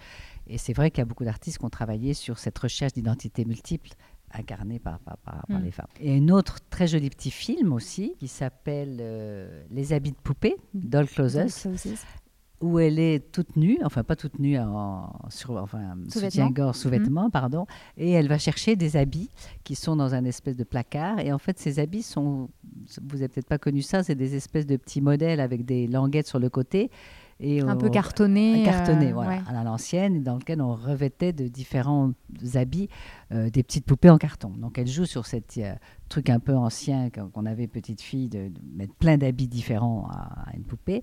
[0.47, 3.45] Et c'est vrai qu'il y a beaucoup d'artistes qui ont travaillé sur cette recherche d'identité
[3.45, 3.91] multiple
[4.31, 5.63] incarnée par, par, par- par Mm.
[5.63, 5.87] les femmes.
[6.01, 10.55] Et un autre très joli petit film aussi qui s'appelle euh, Les habits de poupée,
[10.73, 11.37] Doll Closes.
[12.65, 17.65] Où elle est toute nue, enfin pas toute nue, en, sur, enfin soutien-gorge, sous-vêtements, pardon,
[17.97, 19.29] et elle va chercher des habits
[19.63, 22.49] qui sont dans un espèce de placard, et en fait ces habits sont,
[23.07, 26.27] vous avez peut-être pas connu ça, c'est des espèces de petits modèles avec des languettes
[26.27, 26.89] sur le côté,
[27.39, 28.63] et Un peu cartonné.
[28.63, 29.41] cartonné, euh, voilà, ouais.
[29.47, 32.11] à l'ancienne, dans lequel on revêtait de différents
[32.53, 32.87] habits
[33.33, 34.49] euh, des petites poupées en carton.
[34.49, 35.59] Donc elle joue sur cet
[36.07, 40.49] truc un peu ancien qu'on avait petite fille, de, de mettre plein d'habits différents à,
[40.49, 41.01] à une poupée.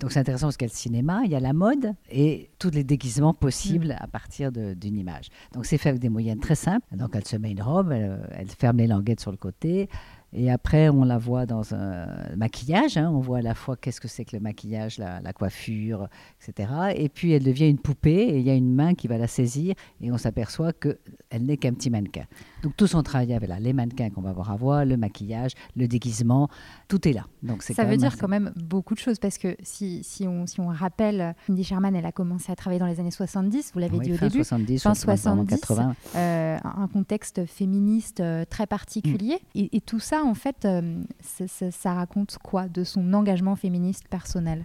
[0.00, 2.50] Donc c'est intéressant parce qu'il y a le cinéma, il y a la mode et
[2.58, 5.28] tous les déguisements possibles à partir d'une image.
[5.54, 6.86] Donc c'est fait avec des moyens très simples.
[6.94, 9.88] Donc elle se met une robe, elle, elle ferme les languettes sur le côté.
[10.32, 12.96] Et après, on la voit dans un maquillage.
[12.96, 13.10] hein.
[13.12, 16.08] On voit à la fois qu'est-ce que c'est que le maquillage, la, la coiffure,
[16.40, 16.70] etc.
[16.94, 19.26] Et puis, elle devient une poupée et il y a une main qui va la
[19.26, 22.24] saisir et on s'aperçoit qu'elle n'est qu'un petit mannequin.
[22.62, 25.52] Donc, tout son travail avec là, les mannequins qu'on va voir à voir, le maquillage,
[25.76, 26.48] le déguisement,
[26.88, 27.26] tout est là.
[27.42, 30.28] Donc, c'est Ça veut dire assez- quand même beaucoup de choses parce que si, si,
[30.28, 33.72] on, si on rappelle, Cindy Sherman, elle a commencé à travailler dans les années 70,
[33.74, 35.22] vous l'avez Oui, dit au fin début, 70, fin 70,
[35.56, 35.94] 70, 80.
[36.16, 39.34] euh, un contexte féministe euh, très particulier.
[39.54, 39.58] Mm.
[39.58, 44.64] Et, et tout ça, en fait, euh, ça, raconte quoi de son engagement féministe personnel?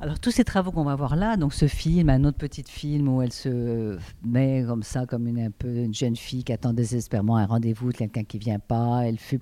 [0.00, 3.08] Alors tous ces travaux qu'on va voir là, donc ce film, un autre petit film
[3.08, 6.72] où elle se met comme ça, comme une, un peu une jeune fille qui attend
[6.72, 9.40] désespérément un rendez-vous de quelqu'un qui vient pas, elle fume.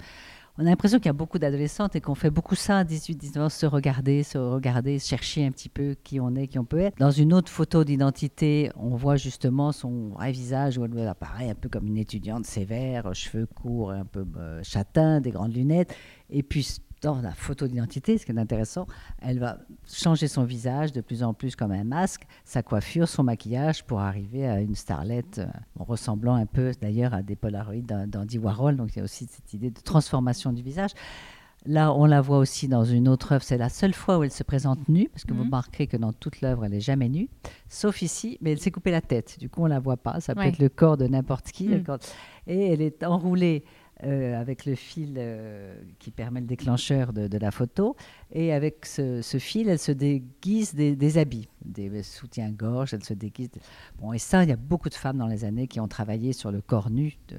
[0.58, 3.16] On a l'impression qu'il y a beaucoup d'adolescentes et qu'on fait beaucoup ça à 18,
[3.16, 6.64] 19 ans, se regarder, se regarder, chercher un petit peu qui on est, qui on
[6.64, 6.96] peut être.
[6.96, 11.54] Dans une autre photo d'identité, on voit justement son vrai visage où elle apparaît un
[11.54, 15.94] peu comme une étudiante sévère, cheveux courts, un peu euh, châtain, des grandes lunettes.
[16.30, 16.66] Et puis
[17.06, 18.86] dans la photo d'identité, ce qui est intéressant,
[19.22, 23.22] elle va changer son visage de plus en plus comme un masque, sa coiffure, son
[23.22, 25.46] maquillage pour arriver à une starlette euh,
[25.78, 28.76] ressemblant un peu d'ailleurs à des Polaroids d'An- d'Andy Warhol.
[28.76, 30.90] Donc il y a aussi cette idée de transformation du visage.
[31.64, 33.42] Là, on la voit aussi dans une autre œuvre.
[33.44, 35.46] C'est la seule fois où elle se présente nue, parce que vous Mhm.
[35.46, 37.28] remarquerez que dans toute l'œuvre, elle n'est jamais nue,
[37.68, 39.36] sauf ici, mais elle s'est coupée la tête.
[39.40, 40.20] Du coup, on la voit pas.
[40.20, 40.48] Ça peut Ouais.
[40.48, 41.68] être le corps de n'importe qui.
[41.68, 41.84] Mhm.
[42.48, 43.64] Et elle est enroulée
[44.04, 47.96] euh, avec le fil euh, qui permet le déclencheur de, de la photo.
[48.32, 53.14] Et avec ce, ce fil, elle se déguise des, des habits, des soutiens-gorge, elle se
[53.14, 53.48] déguise.
[53.98, 56.32] Bon, et ça, il y a beaucoup de femmes dans les années qui ont travaillé
[56.32, 57.36] sur le corps nu, de-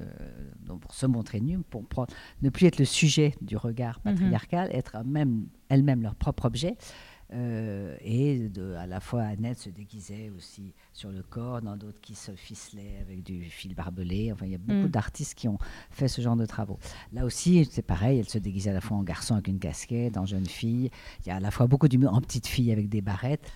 [0.66, 4.14] donc pour se montrer nu, pour prendre- ne plus être le sujet du regard Mhm.
[4.14, 6.76] patriarcal, être même, elles-mêmes leur propre objet.
[7.34, 12.00] Euh, et de, à la fois Annette se déguisait aussi sur le corps, dans d'autres
[12.00, 14.32] qui se ficelaient avec du fil barbelé.
[14.32, 14.90] Enfin, il y a beaucoup Mm.
[14.90, 15.58] d'artistes qui ont
[15.90, 16.78] fait ce genre de travaux.
[17.12, 20.16] Là aussi, c'est pareil, elle se déguisait à la fois en garçon avec une casquette,
[20.16, 20.90] en jeune fille.
[21.24, 23.50] Il y a à la fois beaucoup d'humour en petite fille avec des barrettes.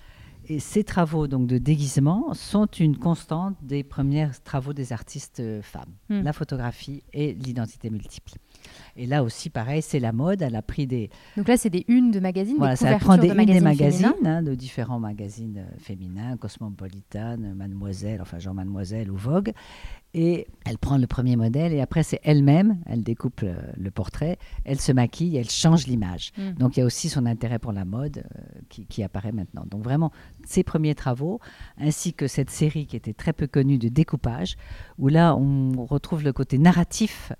[0.48, 5.62] Et ces travaux donc de déguisement sont une constante des premiers travaux des artistes euh,
[5.62, 6.22] femmes, Mm.
[6.22, 8.32] la photographie et l'identité multiple.
[8.96, 10.42] Et là aussi, pareil, c'est la mode.
[10.42, 13.16] Elle a pris des, Donc là, c'est des unes de magazines, voilà, des ça prend
[13.16, 18.20] des, de une des magazines magazines, hein, de différents magazines euh, féminins, Cosmopolitan, euh, Mademoiselle,
[18.20, 19.52] enfin Jean Mademoiselle ou Vogue.
[20.14, 24.36] Et elle prend le premier modèle et après c'est elle-même, elle découpe le, le portrait,
[24.64, 26.32] elle se maquille, elle change l'image.
[26.36, 26.52] Mm.
[26.58, 29.64] Donc il y a aussi son intérêt pour la mode euh, qui, qui apparaît maintenant.
[29.70, 30.12] Donc vraiment,
[30.44, 31.40] ses premiers travaux,
[31.78, 34.56] ainsi que cette série qui était très peu connue de découpage,
[34.98, 37.32] où là on retrouve le côté narratif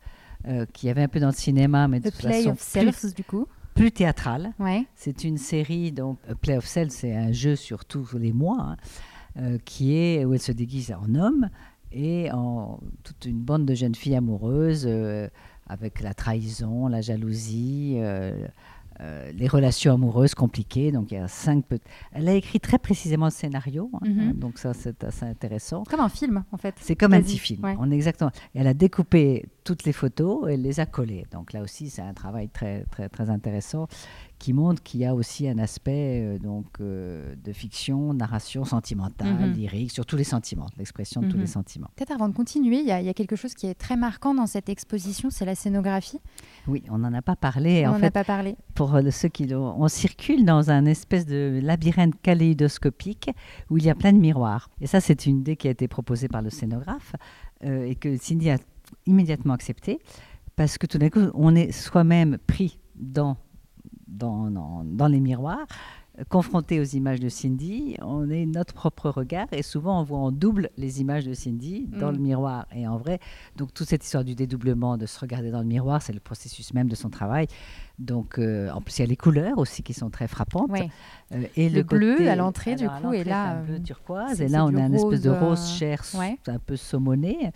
[0.49, 2.51] euh, qu'il y avait un peu dans le cinéma, mais de The toute Play façon
[2.51, 3.47] of plus, Selves, du coup.
[3.75, 4.53] plus théâtral.
[4.59, 4.87] Ouais.
[4.95, 8.61] C'est une série, donc A Play of Cells, c'est un jeu sur tous les mois,
[8.61, 8.77] hein,
[9.39, 11.49] euh, qui est où elle se déguise en homme
[11.93, 15.29] et en toute une bande de jeunes filles amoureuses euh,
[15.67, 18.47] avec la trahison, la jalousie, euh,
[19.01, 20.93] euh, les relations amoureuses compliquées.
[20.93, 21.65] Donc il y a cinq.
[22.13, 24.33] Elle a écrit très précisément le scénario, hein, Mhm.
[24.35, 25.83] donc ça c'est assez intéressant.
[25.85, 26.75] Comme un film, en fait.
[26.81, 27.65] C'est comme un petit film.
[27.65, 27.75] ouais.
[27.79, 28.31] On est exactement.
[28.55, 31.27] Et elle a découpé toutes les photos et les a collées.
[31.33, 33.87] Donc là aussi, c'est un travail très, très, très intéressant
[34.39, 39.35] qui montre qu'il y a aussi un aspect euh, donc, euh, de fiction, narration sentimentale,
[39.51, 39.53] Mhm.
[39.53, 41.41] lyrique, sur tous les sentiments, l'expression de tous Mhm.
[41.43, 41.89] les sentiments.
[41.95, 43.97] Peut-être avant de continuer, il y, a, il y a quelque chose qui est très
[43.97, 46.19] marquant dans cette exposition, c'est la scénographie.
[46.67, 47.85] Oui, on n'en a pas parlé.
[47.87, 48.57] On en n'en a pas parlé.
[48.75, 53.31] pour euh, ceux qui l'ont- on circule dans un espèce de labyrinthe kaléidoscopique
[53.71, 54.71] où il y a plein de miroirs.
[54.81, 57.15] Et ça, c'est une idée qui a été proposée par le scénographe
[57.65, 58.59] euh, et que Cindy a
[59.07, 59.99] immédiatement acceptée
[60.57, 63.37] parce que tout d'un coup, on est soi-même pris dans,
[64.07, 65.67] dans, dans, dans les miroirs.
[66.29, 70.31] Confronté aux images de Cindy, on est notre propre regard et souvent on voit en
[70.31, 72.17] double les images de Cindy dans Mm.
[72.17, 72.67] le miroir.
[72.77, 73.19] Et en vrai,
[73.57, 76.75] donc toute cette histoire du dédoublement, de se regarder dans le miroir, c'est le processus
[76.75, 77.47] même de son travail.
[77.99, 80.71] Donc, euh, en plus, il y a les couleurs aussi qui sont très frappantes.
[81.33, 83.79] Euh, et Le bleu côté- à l'entrée, du coup, et là, c'est un bleu euh,
[83.83, 84.37] turquoise.
[84.37, 86.37] c'est- Et là, on a une espèce de rose, chair, ouais.
[86.47, 87.53] un peu saumonné.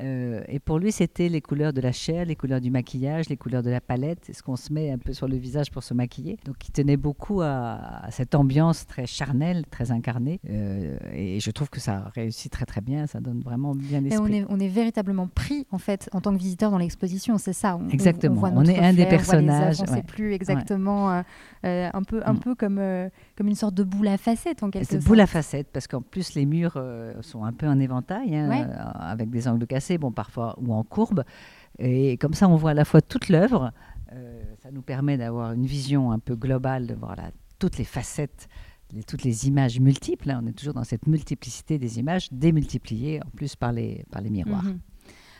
[0.00, 3.36] Euh, et pour lui, c'était les couleurs de la chair, les couleurs du maquillage, les
[3.36, 5.92] couleurs de la palette, ce qu'on se met un peu sur le visage pour se
[5.94, 6.38] maquiller.
[6.46, 10.40] Donc, il tenait beaucoup à, à cette ambiance très charnelle, très incarnée.
[10.48, 14.08] Euh, et je trouve que ça réussit très très bien, ça donne vraiment bien Et
[14.08, 14.18] l'esprit.
[14.22, 17.52] on est, on est véritablement pris en fait en tant que visiteur dans l'exposition, c'est
[17.52, 17.76] ça.
[17.76, 18.34] On, Exactement.
[18.36, 19.96] voit On est un des on personnages, On ne ouais.
[19.96, 21.22] sait plus exactement, euh,
[21.66, 22.38] euh, un peu, un Mm.
[22.40, 22.80] peu comme,
[23.36, 25.04] comme une sorte de boule à facettes en quelque sorte.
[25.04, 26.82] boule à facettes, parce qu'en plus, les murs
[27.20, 28.66] sont un peu en éventail, hein, Ouais.
[28.98, 31.24] avec des angles cassés, bon, parfois, ou en courbe.
[31.78, 33.72] Et comme ça, on voit à la fois toute l'œuvre.
[34.12, 37.84] Euh, ça nous permet d'avoir une vision un peu globale, de voir la- toutes les
[37.84, 38.48] facettes,
[39.06, 40.30] toutes les images multiples.
[40.30, 40.40] hein.
[40.42, 44.30] On est toujours dans cette multiplicité des images, démultipliées en plus par les, par les
[44.30, 44.64] miroirs.
[44.64, 44.78] Mhm.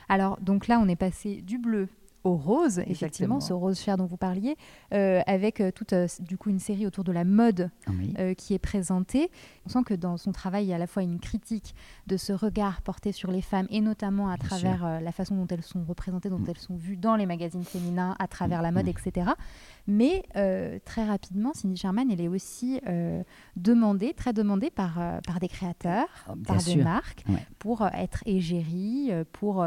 [0.08, 1.88] Alors, donc là, on est passé du bleu
[2.24, 4.56] au rose, effectivement, ce rose cher dont vous parliez,
[4.94, 8.14] euh, avec euh, toute euh, du coup une série autour de la mode Oui.
[8.18, 9.30] euh, qui est présentée.
[9.66, 11.74] On sent que dans son travail, il y a à la fois une critique
[12.06, 15.46] de ce regard porté sur les femmes et notamment à Bien travers la façon dont
[15.48, 16.46] elles sont représentées, dont Mm.
[16.48, 18.90] elles sont vues dans les magazines féminins, à travers la mode, Mm.
[18.90, 19.30] etc.
[19.88, 20.22] Mais
[20.84, 22.80] très rapidement, Cindy Sherman, elle est aussi
[23.56, 24.94] demandée, très demandée par,
[25.26, 27.44] par des créateurs, Oh, bien par des marques, Ouais.
[27.58, 29.66] pour être égérie, pour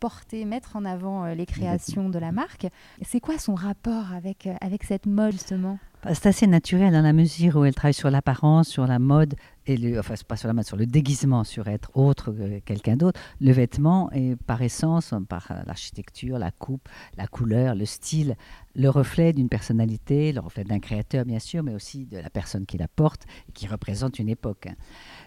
[0.00, 2.66] porter, mettre en avant les créations de la marque.
[3.02, 5.78] C'est quoi son rapport avec, euh, avec cette mode, justement?
[6.02, 9.34] Bah, C'est assez naturel dans la mesure où elle travaille sur l'apparence, sur la mode,
[9.66, 12.96] et le, enfin pas sur la mode, sur le déguisement, sur être autre que quelqu'un
[12.96, 13.20] d'autre.
[13.40, 18.36] Le vêtement est par essence, par euh, l'architecture, la coupe, la couleur, le style,
[18.76, 22.66] le reflet d'une personnalité, le reflet d'un créateur bien sûr, mais aussi de la personne
[22.66, 24.68] qui la porte et qui représente une époque.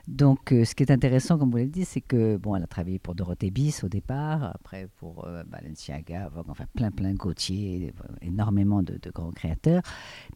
[0.08, 2.68] Donc euh, ce qui est intéressant, comme vous l'avez dit, c'est que bon, elle a
[2.68, 7.94] travaillé pour Dorothée Bis au départ, après pour euh, Balenciaga, Vogue, enfin plein plein Gauthier,
[8.00, 9.82] euh, énormément de, de grands créateurs.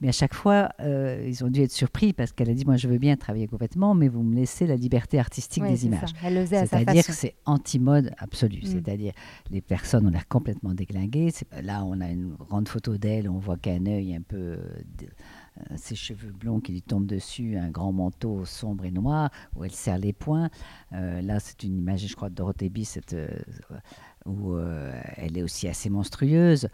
[0.02, 2.78] Mais à chaque fois, euh, ils ont dû être surpris parce qu'elle a dit Moi,
[2.78, 6.10] je veux bien travailler vêtements, mais vous me laissez la liberté artistique des images.
[6.10, 6.16] ça.
[6.24, 8.60] Elle le faisait à sa C'est-à-dire que c'est anti-mode absolu.
[8.64, 8.66] Mm.
[8.66, 9.14] C'est-à-dire
[9.50, 11.32] les personnes ont l'air complètement déglinguées.
[11.62, 14.38] Là, on a une grande photo on voit qu'un œil un peu.
[14.38, 15.08] euh,
[15.60, 19.64] euh, ses cheveux blonds qui lui tombent dessus, un grand manteau sombre et noir, où
[19.64, 20.50] elle serre les poings.
[20.94, 22.70] Euh, là, c'est une image, je crois, de Dorothée
[24.26, 26.68] où euh, elle est aussi assez monstrueuse.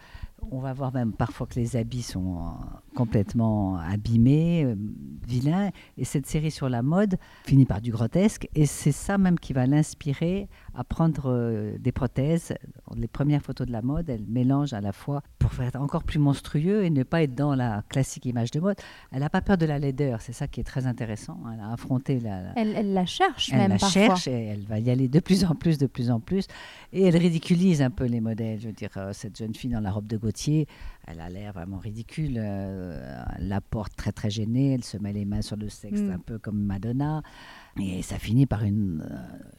[0.52, 2.50] On va voir même parfois que les habits sont euh,
[2.94, 4.74] complètement abîmés, euh,
[5.26, 5.70] vilains.
[5.98, 8.48] Et cette série sur la mode finit par du grotesque.
[8.54, 12.54] Et c'est ça même qui va l'inspirer à prendre euh, des prothèses.
[12.96, 16.18] Les premières photos de la mode, elle mélange à la fois pour faire encore plus
[16.18, 18.76] monstrueux et ne pas être dans la classique image de mode.
[19.12, 20.22] Elle n'a pas peur de la laideur.
[20.22, 21.38] C'est ça qui est très intéressant.
[21.52, 23.90] Elle a affronté la, la- Elle, elle la cherche elle même la parfois.
[24.06, 26.46] cherche et elle va y aller de plus en plus, de plus en plus.
[26.94, 28.60] Et elle ridiculise un peu les modèles.
[28.60, 30.66] Je veux dire, euh, cette jeune fille dans la robe de Gauthier,
[31.06, 32.34] elle a l'air vraiment ridicule.
[32.36, 34.74] euh, elle la porte très très gênée.
[34.74, 36.10] Elle se met les mains sur le sexe, Mm.
[36.12, 37.22] un peu comme Madonna.
[37.80, 39.02] Et ça finit par une,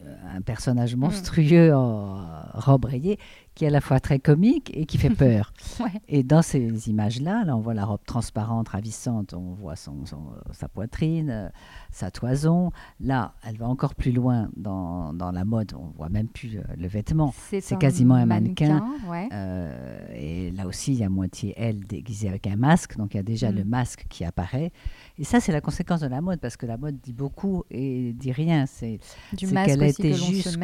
[0.03, 0.99] euh, un personnage Mm.
[0.99, 3.17] monstrueux en robe rayée
[3.61, 5.53] qui est à la fois très comique et qui fait peur.
[5.79, 5.91] Ouais.
[6.07, 10.31] Et dans ces images-là, là, on voit la robe transparente, ravissante, on voit son, son-
[10.51, 11.49] sa poitrine, euh,
[11.91, 12.71] sa toison.
[12.99, 16.61] Là, elle va encore plus loin dans, dans la mode, on voit même plus euh,
[16.75, 17.31] le vêtement.
[17.51, 18.83] C'est quasiment un mannequin.
[19.07, 19.29] ouais.
[19.31, 23.17] Euh, et là aussi, il y a moitié elle déguisée avec un masque, donc il
[23.17, 23.55] y a déjà Mm.
[23.57, 24.71] le masque qui apparaît.
[25.19, 28.13] Et ça, c'est la conséquence de la mode, parce que la mode dit beaucoup et
[28.13, 28.65] dit rien.
[28.65, 28.97] C'est
[29.37, 30.57] qu'elle a été juste,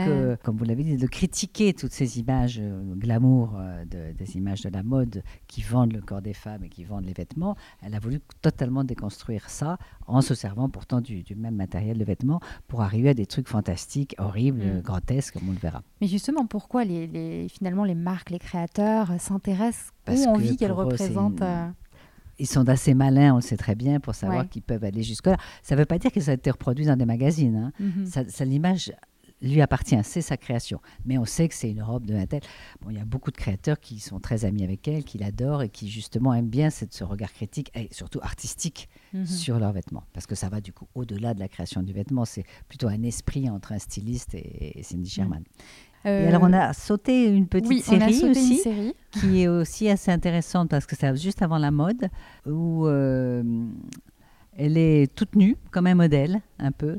[0.43, 4.61] comme vous l'avez dit, de critiquer toutes ces images euh, glamour, euh, de- des images
[4.61, 7.55] de la mode qui vendent le corps des femmes et qui vendent les vêtements.
[7.81, 12.03] Elle a voulu totalement déconstruire ça en se servant pourtant du, du même matériel de
[12.05, 14.81] vêtements pour arriver à des trucs fantastiques, horribles, Mm.
[14.81, 15.83] grotesques, comme on le verra.
[16.01, 20.57] Mais justement, pourquoi les, les- finalement les marques, les créateurs s'intéressent, Parce ont que envie
[20.57, 21.67] qu'elles représentent euh,
[22.39, 24.47] Ils sont assez malins, on le sait très bien, pour savoir Ouais.
[24.47, 25.37] qu'ils peuvent aller jusque-là.
[25.63, 27.55] Ça ne veut pas dire que ça a été reproduit dans des magazines.
[27.55, 27.71] hein.
[27.79, 28.05] mhm.
[28.05, 28.91] Ça, ça, l'image
[29.41, 30.79] lui appartient, c'est sa création.
[31.05, 32.41] Mais on sait que c'est une robe de un tel.
[32.81, 35.61] Bon, il y a beaucoup de créateurs qui sont très amis avec elle, qui l'adorent
[35.63, 39.25] et qui justement aiment bien cette, ce regard critique et surtout artistique Mhm.
[39.25, 40.03] sur leurs vêtements.
[40.13, 42.25] Parce que ça va du coup au-delà de la création du vêtement.
[42.25, 45.43] C'est plutôt un esprit entre un styliste et, et Cindy Sherman.
[46.05, 48.93] Et Euh, alors on a sauté une petite oui, on a série aussi une série.
[49.11, 52.07] qui est aussi assez intéressante parce que c'est juste avant la mode,
[52.45, 53.43] où euh,
[54.57, 56.97] elle est toute nue, comme un modèle, un peu.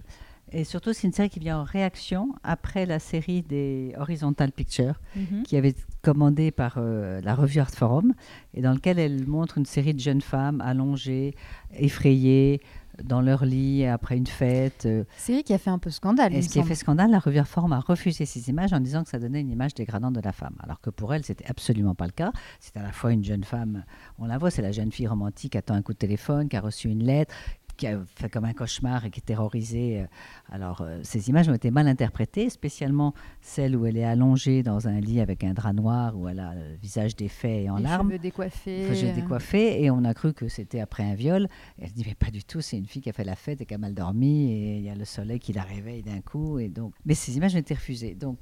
[0.53, 4.95] Et surtout, c'est une série qui vient en réaction après la série des Horizontal Pictures,
[5.17, 5.43] Mhm.
[5.43, 8.15] qui avait été commandée par euh, la revue Art Forum,
[8.55, 11.35] et dans lequel elle montre une série de jeunes femmes allongées,
[11.75, 12.61] effrayées,
[13.05, 14.85] dans leur lit après une fête.
[14.87, 16.35] euh, Série qui a fait un peu scandale.
[16.35, 19.05] et ce qui a fait scandale, la revue Reform a refusé ces images en disant
[19.05, 20.57] que ça donnait une image dégradante de la femme.
[20.65, 22.33] Alors que pour elle, c'était absolument pas le cas.
[22.59, 23.85] C'est à la fois une jeune femme,
[24.19, 26.57] on la voit, c'est la jeune fille romantique qui attend un coup de téléphone, qui
[26.57, 27.33] a reçu une lettre,
[27.79, 30.05] qui a fait comme un cauchemar et qui est terrorisée.
[30.51, 34.89] Alors, euh, ces images ont été mal interprétées, spécialement celle où elle est allongée dans
[34.89, 37.85] un lit avec un drap noir, où elle a le visage défait et en Les
[37.85, 38.09] larmes.
[38.09, 39.77] cheveux décoiffés.
[39.77, 41.49] Euh, et on a cru que c'était après un viol.
[41.79, 43.61] Et elle dit mais pas du tout, c'est une fille qui a fait la fête
[43.61, 46.21] et qui a mal dormi et il y a le soleil qui la réveille d'un
[46.21, 46.93] coup et donc.
[47.07, 48.15] Mais ces images ont été refusées.
[48.15, 48.41] Donc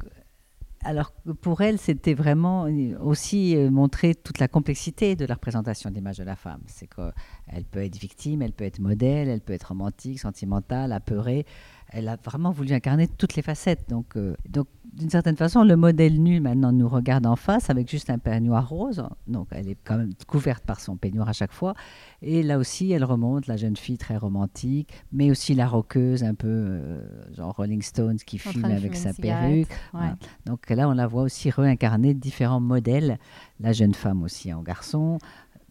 [0.87, 2.68] alors pour elle, c'était vraiment
[3.01, 6.61] aussi euh, montrer toute la complexité de la représentation d'image de la femme.
[6.66, 11.44] C'est qu'elle peut être victime, elle peut être modèle, elle peut être romantique, sentimentale, apeurée.
[11.88, 13.88] Elle a vraiment voulu incarner toutes les facettes.
[13.88, 17.90] Donc, euh, donc d'une certaine façon, le modèle nu maintenant nous regarde en face avec
[17.90, 19.05] juste un peignoir rose.
[19.27, 21.75] Donc, elle est quand même couverte par son peignoir à chaque fois.
[22.22, 26.35] Et là aussi, elle remonte la jeune fille très romantique, mais aussi la roqueuse un
[26.35, 29.68] peu euh, genre Rolling Stones qui en fume avec sa perruque.
[29.92, 30.12] Ouais.
[30.46, 33.18] Donc là, on la voit aussi réincarner différents modèles.
[33.61, 35.18] La jeune femme aussi en garçon,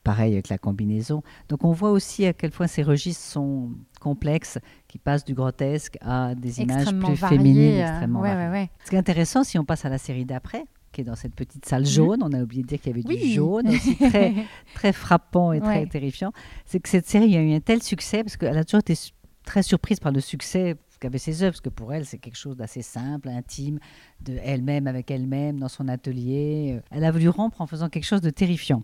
[0.05, 1.23] pareil avec la combinaison.
[1.49, 4.59] Donc on voit aussi à quel point ces registres sont complexes,
[4.95, 8.49] qui passent du grotesque à des images plus varié, féminines, euh, extrêmement ouais, variées.
[8.61, 8.69] ouais.
[8.85, 11.35] Ce qui est intéressant, si on passe à la série d'après, qui est dans cette
[11.35, 14.33] petite salle jaune, on a oublié de dire qu'il y avait du jaune aussi très,
[14.73, 15.85] très frappant et très Ouais.
[15.87, 16.31] terrifiant,
[16.65, 19.11] c'est que cette série a eu un tel succès, parce qu'elle a toujours été su-
[19.43, 22.55] très surprise par le succès qu'avaient ses œuvres, parce que pour elle, c'est quelque chose
[22.55, 23.79] d'assez simple, intime,
[24.23, 26.79] de elle-même avec elle-même, dans son atelier.
[26.89, 28.81] Elle a voulu rompre en faisant quelque chose de terrifiant.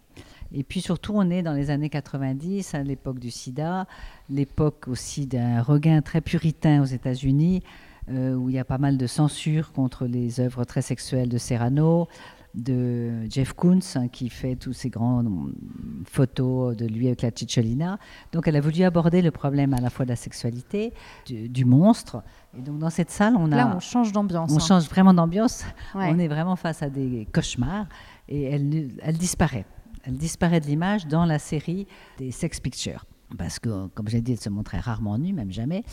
[0.54, 3.88] Et puis surtout, on est dans les années 90, à l'époque du sida,
[4.30, 7.64] l'époque aussi d'un regain très puritain aux États-Unis,
[8.10, 11.38] euh, où il y a pas mal de censure contre les œuvres très sexuelles de
[11.38, 12.08] Serrano,
[12.54, 17.30] de Jeff Koons, hein, qui fait tous ces grandes mm, photos de lui avec la
[17.34, 17.98] Cicciolina.
[18.34, 20.94] Donc elle a voulu aborder le problème à la fois de la sexualité,
[21.26, 22.24] du, du monstre.
[22.58, 23.56] Et donc dans cette salle, on a...
[23.56, 24.52] Là, on change d'ambiance.
[24.52, 24.60] on hein.
[24.60, 25.64] change vraiment d'ambiance.
[25.96, 26.10] Ouais.
[26.12, 27.86] On est vraiment face à des cauchemars
[28.28, 29.66] et elle, elle disparaît.
[30.04, 31.88] Elle disparaît de l'image dans la série
[32.18, 33.06] des Sex Pictures.
[33.38, 35.84] Parce que, comme j'ai dit, elle se montrait rarement nue, même jamais.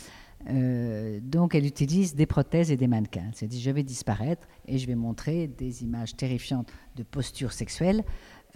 [0.49, 3.25] Euh, donc, elle utilise des prothèses et des mannequins.
[3.27, 7.51] Elle s'est dit, je vais disparaître et je vais montrer des images terrifiantes de postures
[7.51, 8.03] sexuelles,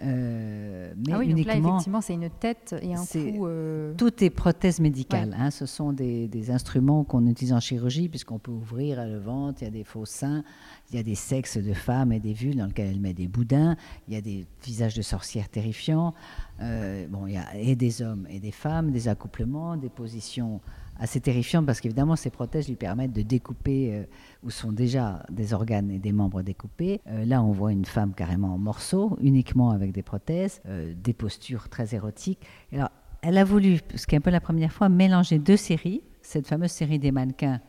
[0.00, 3.46] euh, mais Ah oui, donc là, uniquement effectivement, c'est une tête et un coup.
[3.46, 5.34] euh, tout est prothèse médicale.
[5.38, 5.50] hein.
[5.50, 9.66] Ce sont des, des instruments qu'on utilise en chirurgie, puisqu'on peut ouvrir le ventre, il
[9.66, 10.42] y a des faux seins,
[10.90, 13.28] il y a des sexes de femmes et des vulves dans lesquels elle met des
[13.28, 13.76] boudins,
[14.08, 16.12] il y a des visages de sorcières terrifiants,
[16.60, 20.60] euh, bon, il y a et des hommes et des femmes, des accouplements, des positions
[20.98, 24.04] assez terrifiantes, parce qu'évidemment, ces prothèses lui permettent de découper euh,
[24.42, 27.00] où sont déjà des organes et des membres découpés.
[27.08, 31.12] Euh, là, on voit une femme carrément en morceaux, uniquement avec des prothèses, euh, des
[31.12, 32.40] postures très érotiques.
[32.72, 32.90] Et alors,
[33.22, 36.46] elle a voulu, ce qui est un peu la première fois, mélanger deux séries, cette
[36.46, 37.60] fameuse série des mannequins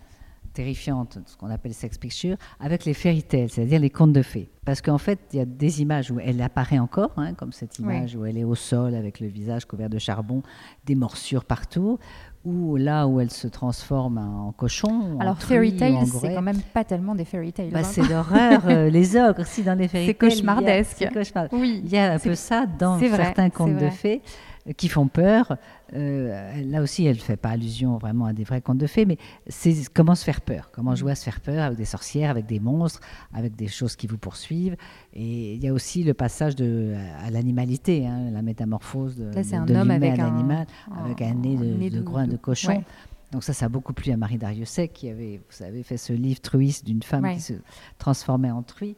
[0.56, 4.50] terrifiante, ce qu'on appelle sex picture, avec les fairy tales, c'est-à-dire les contes de fées.
[4.66, 7.78] Parce qu'en fait, il y a des images où elle apparaît encore, hein, comme cette
[7.78, 10.42] image où elle est au sol avec le visage couvert de charbon,
[10.86, 12.00] des morsures partout,
[12.46, 15.16] ou là où elle se transforme en cochon.
[15.18, 17.70] en Alors, truie fairy en tales, c'est quand même pas tellement des fairy tales.
[17.72, 17.84] Bah, hein.
[17.84, 20.30] c'est l'horreur, euh, les ogres aussi dans les fairy C'est tales.
[20.30, 21.08] il y a- cauchemardesque.
[21.52, 21.82] Oui.
[21.84, 24.22] il y a un peu ça dans certains contes de fées
[24.70, 25.58] euh, qui font peur.
[25.94, 29.06] Euh, là aussi, elle ne fait pas allusion vraiment à des vrais contes de fées,
[29.06, 29.18] mais
[29.48, 30.96] c'est comment se faire peur, comment Mm.
[30.98, 33.00] jouer à se faire peur avec des sorcières, avec des monstres,
[33.34, 34.76] avec des choses qui vous poursuivent.
[35.14, 39.44] Et il y a aussi le passage de, à l'animalité, hein, la métamorphose de, Là,
[39.44, 40.68] c'est de- un de homme l'humain avec à un- l'animal,
[41.04, 42.70] avec un nez de, nez groin de, de- cochon.
[42.70, 42.84] ouais.
[43.32, 46.14] Donc ça, ça a beaucoup plu à Marie Dariussec, qui avait, vous savez, fait ce
[46.14, 47.34] livre truiste d'une femme Ouais.
[47.36, 47.54] qui se
[47.98, 48.96] transformait en truie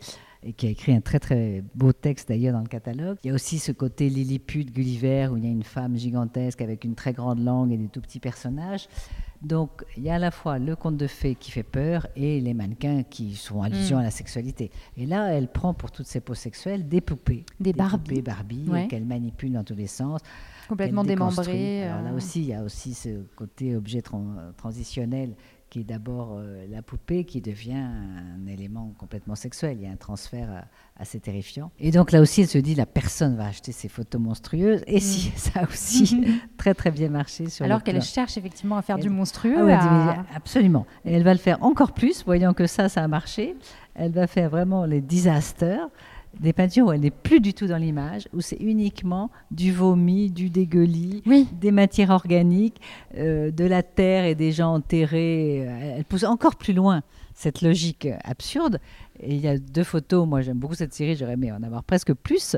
[0.47, 3.17] et qui a écrit un très très beau texte d'ailleurs dans le catalogue.
[3.23, 6.61] Il y a aussi ce côté Lilliput, Gulliver, où il y a une femme gigantesque
[6.61, 8.87] avec une très grande langue et des tout petits personnages.
[9.41, 12.39] Donc il y a à la fois le conte de fées qui fait peur et
[12.41, 13.99] les mannequins qui sont allusion Mm.
[13.99, 14.71] à la sexualité.
[14.95, 17.45] Et là, elle prend pour toutes ces poses sexuelles des poupées.
[17.59, 17.97] Des Barbie.
[17.97, 18.87] poupées Barbie Ouais.
[18.87, 20.21] qu'elle manipule dans tous les sens
[20.67, 21.45] complètement qu'elle déconstruit.
[21.53, 21.83] démembré.
[21.83, 25.35] Alors là euh, aussi, il y a aussi ce côté objet tran- transitionnel
[25.69, 29.77] qui est d'abord euh, la poupée, qui devient un élément complètement sexuel.
[29.79, 30.59] Il y a un transfert euh,
[30.97, 31.71] assez terrifiant.
[31.79, 34.81] Et donc là aussi, elle se dit, la personne va acheter ces photos monstrueuses.
[34.87, 36.25] Et si, ça a aussi
[36.57, 39.55] très très bien marché sur Alors le qu'elle cherche effectivement à faire Elle- du monstrueux.
[39.57, 40.85] Ah ouais, à- absolument.
[41.03, 43.55] Et elle va le faire encore plus, voyant que ça, ça a marché.
[43.93, 45.89] Elle va faire vraiment les disasters,
[46.39, 50.29] des peintures où elle n'est plus du tout dans l'image, où c'est uniquement du vomi,
[50.29, 52.79] du dégueulis, Oui, des matières organiques,
[53.15, 55.65] euh, de la terre et des gens enterrés.
[55.67, 57.01] Euh, Elle pousse encore plus loin
[57.33, 58.79] cette logique euh, absurde.
[59.19, 61.83] Et il y a deux photos, moi j'aime beaucoup cette série, j'aurais aimé en avoir
[61.83, 62.55] presque plus,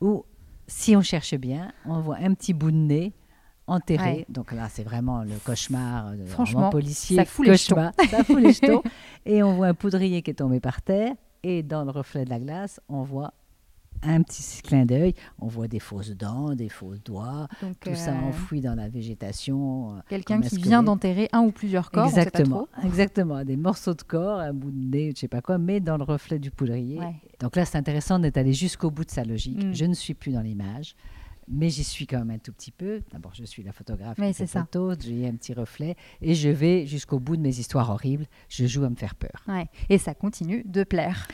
[0.00, 0.24] où
[0.66, 3.12] si on cherche bien, on voit un petit bout de nez
[3.66, 4.10] enterré.
[4.10, 4.26] Ouais.
[4.28, 7.16] Donc là, c'est vraiment le cauchemar de Franchement, roman policier.
[7.16, 7.92] ça fout les cauchemar.
[8.10, 8.82] Ça fout les jetons.
[9.24, 11.12] Et on voit un poudrier qui est tombé par terre.
[11.42, 13.32] Et dans le reflet de la glace, on voit
[14.02, 15.14] un petit clin d'œil.
[15.40, 18.88] On voit des fausses dents, des faux doigts, donc tout ça euh, enfoui dans la
[18.88, 19.96] végétation.
[19.96, 22.06] euh, quelqu'un qui vient d'enterrer un ou plusieurs corps.
[22.06, 22.82] on sait pas Exactement, trop.
[22.86, 23.44] exactement.
[23.44, 26.04] Des morceaux de corps, un bout de nez, je sais pas quoi, mais dans le
[26.04, 26.98] reflet du poudrier.
[26.98, 27.14] Ouais.
[27.40, 29.62] Donc là, c'est intéressant d'être allé jusqu'au bout de sa logique.
[29.64, 29.74] Mm.
[29.74, 30.94] Je ne suis plus dans l'image,
[31.50, 33.02] mais j'y suis quand même un tout petit peu.
[33.12, 34.60] D'abord, je suis la photographe qui ça.
[34.60, 38.26] photos, j'ai un petit reflet, et je vais jusqu'au bout de mes histoires horribles.
[38.48, 39.44] Je joue à me faire peur.
[39.48, 39.66] Ouais.
[39.88, 41.28] Et ça continue de plaire.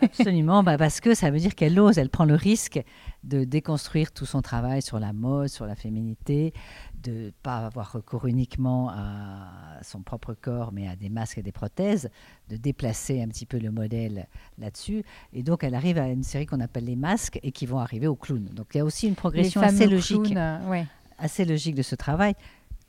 [0.00, 2.80] Absolument, bah parce que ça veut dire qu'elle ose, elle prend le risque
[3.26, 6.54] de déconstruire tout son travail sur la mode, sur la féminité,
[7.02, 11.42] de ne pas avoir recours uniquement à son propre corps, mais à des masques et
[11.42, 12.08] des prothèses,
[12.48, 15.02] de déplacer un petit peu le modèle là-dessus.
[15.32, 18.06] Et donc, elle arrive à une série qu'on appelle les masques et qui vont arriver
[18.06, 18.44] au clown.
[18.44, 20.86] Donc, il y a aussi une progression assez logique clowns, ouais.
[21.18, 22.34] assez logique de ce travail.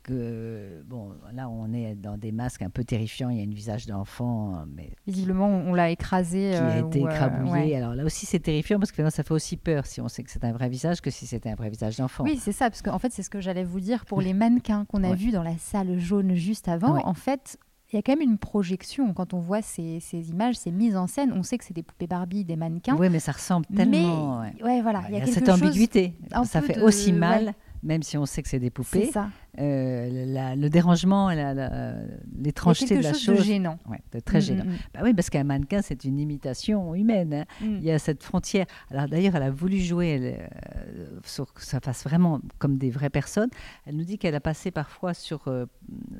[0.08, 3.28] Que, bon, là, on est dans des masques un peu terrifiants.
[3.28, 6.50] Il y a un visage d'enfant, mais Visiblement, on l'a écrasé.
[6.52, 7.52] qui a euh, été euh, écrabouillé.
[7.52, 7.74] ouais.
[7.74, 10.30] Alors là aussi, c'est terrifiant parce que ça fait aussi peur si on sait que
[10.30, 12.24] c'est un vrai visage que si c'était un vrai visage d'enfant.
[12.24, 14.86] Oui, c'est ça, parce qu'en fait, c'est ce que j'allais vous dire pour les mannequins
[14.86, 15.14] qu'on a Ouais.
[15.16, 16.94] vus dans la salle jaune juste avant.
[16.94, 17.02] Ouais.
[17.04, 17.58] En fait,
[17.92, 19.12] il y a quand même une projection.
[19.12, 21.82] Quand on voit ces, ces images, ces mises en scène, on sait que c'est des
[21.82, 22.96] poupées Barbie, des mannequins.
[22.98, 24.40] Oui, mais ça ressemble tellement.
[24.42, 26.14] Mais, ouais, voilà, Ouais, il y a, cette ambiguïté.
[26.44, 27.18] Ça fait de- aussi ouais.
[27.18, 29.10] mal, même si on sait que c'est des C'est poupées.
[29.12, 29.28] ça.
[29.58, 31.94] Euh, la- le dérangement, a
[32.40, 33.38] l'étrangeté de la chose chose.
[33.38, 33.78] de gênant.
[33.88, 34.64] Ouais, de très Mm, gênant.
[34.64, 37.34] mm, Bah oui, parce qu'un mannequin, c'est une imitation humaine.
[37.34, 37.44] hein.
[37.60, 37.76] mm.
[37.78, 38.66] Il y a cette frontière.
[38.90, 40.48] Alors d'ailleurs, elle a voulu jouer elle,
[40.96, 43.50] euh, sur que ça fasse vraiment comme des vraies personnes.
[43.86, 45.66] Elle nous dit qu'elle a passé parfois sur, euh,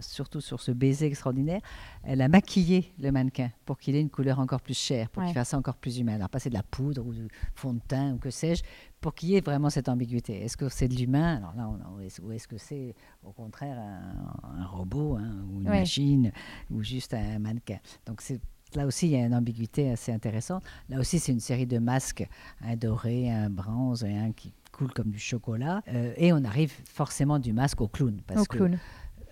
[0.01, 1.61] surtout sur ce baiser extraordinaire,
[2.03, 5.28] elle a maquillé le mannequin pour qu'il ait une couleur encore plus chère, pour Ouais.
[5.28, 6.14] qu'il fasse encore plus humain.
[6.16, 8.62] Elle a passé de la poudre ou du fond de teint ou que sais-je,
[9.01, 10.43] pour qu'il y ait vraiment cette ambiguïté.
[10.43, 11.36] Est-ce que c'est de l'humain?
[11.36, 12.95] Alors là, on- ou est-ce que c'est?
[13.29, 15.81] Au contraire un, un robot hein, ou une Ouais.
[15.81, 16.33] machine
[16.70, 18.41] ou juste un mannequin Donc c'est
[18.74, 20.62] Là aussi, il y a une ambiguïté assez intéressante.
[20.91, 22.29] Là aussi, c'est une série de masques,
[22.61, 25.81] un doré, un bronze et un qui coule comme du chocolat.
[25.89, 28.20] Euh, et on arrive forcément du masque au clown.
[28.26, 28.79] Parce Au que clown.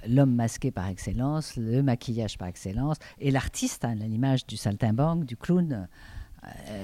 [0.08, 5.36] l'homme masqué par excellence, le maquillage par excellence, et l'artiste, hein, l'image du saltimbanque, du
[5.36, 5.86] clown,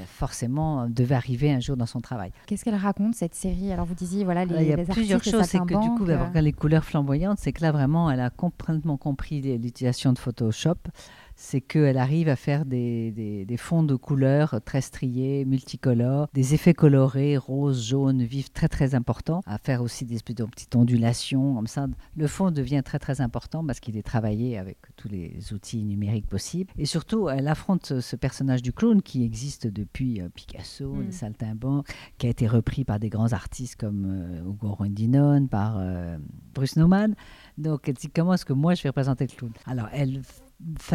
[0.06, 2.32] forcément devait arriver un jour dans son travail.
[2.46, 3.72] Qu'est-ce qu'elle raconte cette série?
[3.72, 5.44] Alors vous disiez voilà les, il y a les plusieurs choses.
[5.44, 8.30] C'est que du coup, d'avoir euh, les couleurs flamboyantes, c'est que là, vraiment, elle a
[8.30, 10.76] complètement compris l'utilisation de Photoshop.
[11.34, 16.54] C'est qu'elle arrive à faire des, des- des fonds de couleurs très striés, multicolores, des
[16.54, 21.66] effets colorés, rose, jaune, vifs, très très importants, à faire aussi des petites ondulations, comme
[21.66, 21.86] ça.
[22.16, 26.26] Le fond devient très très important parce qu'il est travaillé avec tous les outils numériques
[26.26, 26.70] possibles.
[26.78, 31.02] Et surtout, elle affronte ce- personnage du clown qui existe depuis euh, Picasso, Mm.
[31.06, 31.86] les saltimbanques,
[32.18, 36.16] qui a été repris par des grands artistes comme euh, Ugo Rondinone, par euh,
[36.54, 37.14] Bruce Nauman.
[37.58, 39.52] Donc elle dit comment est-ce que moi je vais représenter le clown?
[39.66, 40.22] Alors elle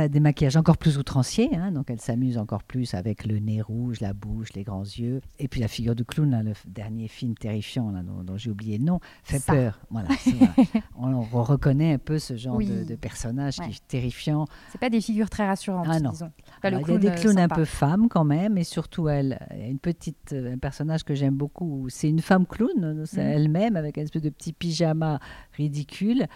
[0.09, 3.99] des maquillages encore plus outranciers, hein, donc elle s'amuse encore plus avec le nez rouge,
[3.99, 5.21] la bouche, les grands yeux.
[5.39, 8.49] Et puis la figure du clown, là, le dernier film terrifiant là, dont, dont j'ai
[8.49, 9.53] oublié le nom, fait Ça.
[9.53, 9.79] peur.
[9.89, 10.07] Voilà.
[10.99, 12.67] On, on reconnaît un peu ce genre Oui.
[12.67, 13.65] de, de personnage Ouais.
[13.67, 14.45] qui est terrifiant.
[14.71, 16.11] C'est pas des figures très rassurantes, Ah non.
[16.11, 16.31] disons.
[16.63, 19.39] Alors, il y a des euh, clowns un peu femmes quand même, et surtout elle,
[19.69, 21.87] une petite, euh, un personnage que j'aime beaucoup.
[21.89, 23.31] C'est une femme clown, c'est Mhm.
[23.31, 25.19] elle-même avec un espèce de petit pyjama
[25.53, 26.27] ridicule,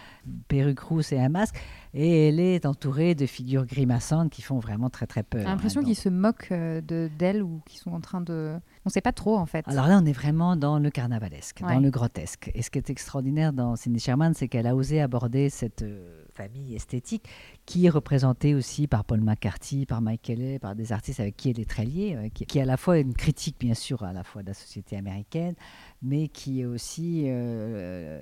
[0.48, 1.56] perruque rousse et un masque,
[1.94, 5.42] et elle est entourée de figures grimaçantes qui font vraiment très très peur.
[5.42, 6.02] J'ai l'impression hein, qu'ils donc.
[6.02, 8.56] se moquent euh, de d'elle ou qu'ils sont en train de.
[8.84, 9.66] On sait pas trop en fait.
[9.68, 11.74] Alors là, on est vraiment dans le carnavalesque, Ouais.
[11.74, 12.50] dans le grotesque.
[12.54, 16.24] Et ce qui est extraordinaire dans Cindy Sherman, c'est qu'elle a osé aborder cette euh,
[16.34, 17.28] famille esthétique
[17.66, 21.50] qui est représentée aussi par Paul McCarthy, par Mike Kelly, par des artistes avec qui
[21.50, 24.02] elle est très liée, euh, qui, qui est à la fois une critique, bien sûr,
[24.02, 25.54] à la fois de la société américaine,
[26.02, 28.20] mais qui est aussi euh,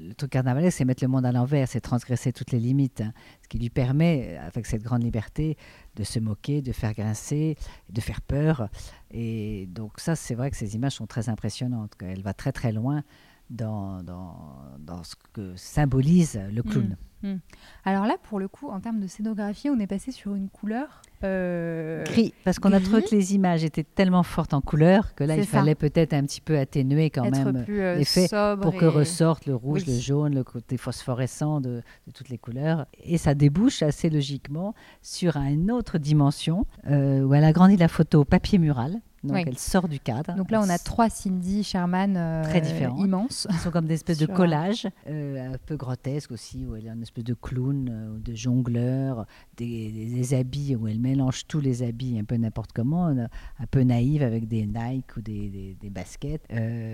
[0.00, 3.12] le, truc carnavalesque, c'est mettre le monde à l'envers, c'est transgresser toutes les limites, hein.
[3.42, 5.56] ce qui lui permet, avec cette grande liberté,
[5.94, 7.56] de se moquer, de faire grincer,
[7.88, 8.68] de faire peur.
[9.10, 11.92] Et donc ça, c'est vrai que ces images sont très impressionnantes.
[12.00, 13.04] Elle va très très loin
[13.50, 14.34] dans, dans,
[14.78, 16.96] dans ce que symbolise le clown.
[17.22, 17.38] Hmm.
[17.84, 21.02] Alors là, pour le coup, en termes de scénographie, on est passé sur une couleur
[21.24, 25.24] euh, gris, parce qu'on a trouvé que les images étaient tellement fortes en couleur que
[25.24, 25.58] là, il ça.
[25.58, 28.28] fallait peut-être un petit peu atténuer quand être même euh, l'effet
[28.62, 29.94] pour que et- ressorte le rouge, Oui.
[29.94, 32.86] le jaune, le côté phosphorescent de, de toutes les couleurs.
[33.02, 37.88] Et ça débouche assez logiquement sur une autre dimension euh, où elle a grandi la
[37.88, 39.00] photo papier mural.
[39.24, 39.42] Donc Oui.
[39.46, 40.34] elle sort du cadre.
[40.36, 43.00] Donc là, on a trois Cindy Sherman euh, Très différentes.
[43.00, 43.48] immenses.
[43.50, 46.90] Ils sont comme des espèces de collages, euh, un peu grotesques aussi, où elle est
[46.90, 51.60] une espèce de clown, euh, de jongleur, des, des- des habits où elle mélange tous
[51.60, 53.26] les habits un peu n'importe comment, euh,
[53.58, 56.42] un peu naïve avec des Nike ou des, baskets,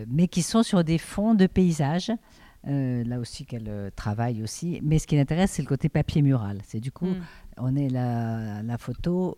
[0.08, 2.10] mais qui sont sur des fonds de paysages.
[2.66, 4.80] euh, là aussi qu'elle euh, travaille aussi.
[4.82, 6.60] Mais ce qui l'intéresse, c'est le côté papier mural.
[6.66, 7.20] C'est du coup, Mm.
[7.58, 9.36] on est la, la photo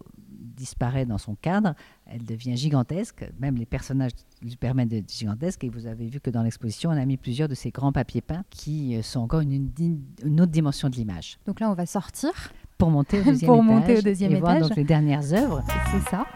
[0.56, 1.74] disparaît dans son cadre,
[2.06, 6.30] elle devient gigantesque, même les personnages lui permettent d'être gigantesques, et vous avez vu que
[6.30, 9.40] dans l'exposition, on a mis plusieurs de ces grands papiers peints qui euh, sont encore
[9.40, 11.38] une, une- une autre dimension de l'image.
[11.46, 12.30] Donc là, on va sortir.
[12.78, 15.62] Pour monter au deuxième Pour étage, monter au deuxième et voir donc les dernières œuvres.
[15.92, 16.26] C'est ça.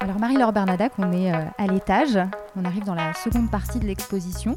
[0.00, 2.18] Alors Marie-Laure Bernadac, on est euh, à l'étage.
[2.56, 4.56] On arrive dans la seconde partie de l'exposition,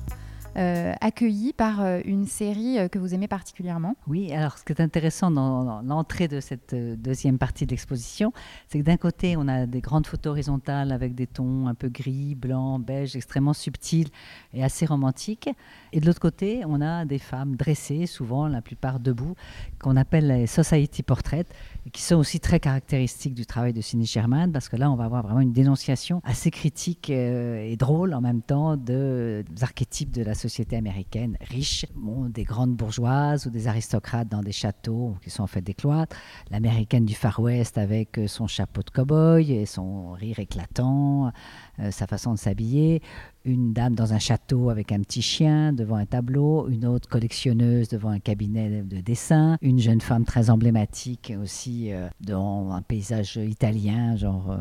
[0.57, 3.95] euh, accueillie par euh, une série euh, que vous aimez particulièrement.
[4.07, 8.31] Oui, alors ce qui est intéressant dans, l'entrée de cette euh, deuxième partie de l'exposition,
[8.67, 11.89] c'est que d'un côté, on a des grandes photos horizontales avec des tons un peu
[11.89, 14.09] gris, blanc, beige, extrêmement subtils
[14.53, 15.49] et assez romantiques.
[15.91, 19.35] Et de l'autre côté, on a des femmes dressées, souvent la plupart debout,
[19.79, 21.47] qu'on appelle les society portraits,
[21.91, 25.05] qui sont aussi très caractéristiques du travail de Cindy Sherman, parce que là, on va
[25.05, 30.23] avoir vraiment une dénonciation assez critique et drôle en même temps de, des archétypes de
[30.23, 31.85] la société américaine riche,
[32.29, 36.15] des grandes bourgeoises ou des aristocrates dans des châteaux qui sont en fait des cloîtres,
[36.51, 41.31] l'américaine du Far West avec euh, son chapeau de cow-boy et son rire éclatant,
[41.79, 43.01] euh, sa façon de s'habiller,
[43.43, 47.89] une dame dans un château avec un petit chien devant un tableau, une autre collectionneuse
[47.89, 53.37] devant un cabinet de dessin, une jeune femme très emblématique aussi euh, dans un paysage
[53.37, 54.57] italien, genre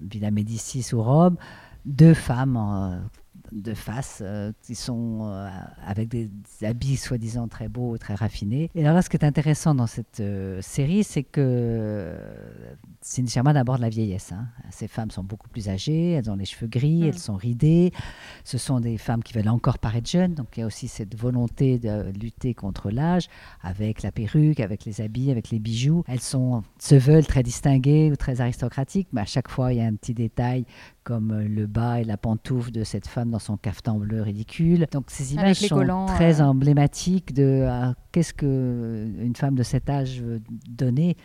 [0.00, 1.36] Villa Médicis ou Rome,
[1.84, 3.00] deux femmes
[3.52, 5.48] de face euh, qui sont euh,
[5.86, 6.30] avec des
[6.62, 8.70] habits soi-disant très beaux, très raffinés.
[8.74, 12.16] Et alors là, ce qui est intéressant dans cette euh, série, c'est que
[13.00, 14.32] Cindy Sherman aborde la vieillesse.
[14.32, 14.46] hein.
[14.70, 17.04] Ces femmes sont beaucoup plus âgées, elles ont les cheveux gris, Mm.
[17.04, 17.92] elles sont ridées.
[18.44, 21.16] Ce sont des femmes qui veulent encore paraître jeunes, donc il y a aussi cette
[21.18, 23.28] volonté de lutter contre l'âge
[23.62, 26.04] avec la perruque, avec les habits, avec les bijoux.
[26.08, 29.80] Elles sont, se veulent très distinguées ou très aristocratiques, mais à chaque fois il y
[29.80, 30.64] a un petit détail
[31.04, 34.86] comme euh, le bas et la pantoufle de cette femme dans son caftan bleu ridicule.
[34.90, 36.44] Donc ces images sont collants, très euh.
[36.44, 41.16] emblématiques de ah, qu'est-ce que une femme de cet âge veut donner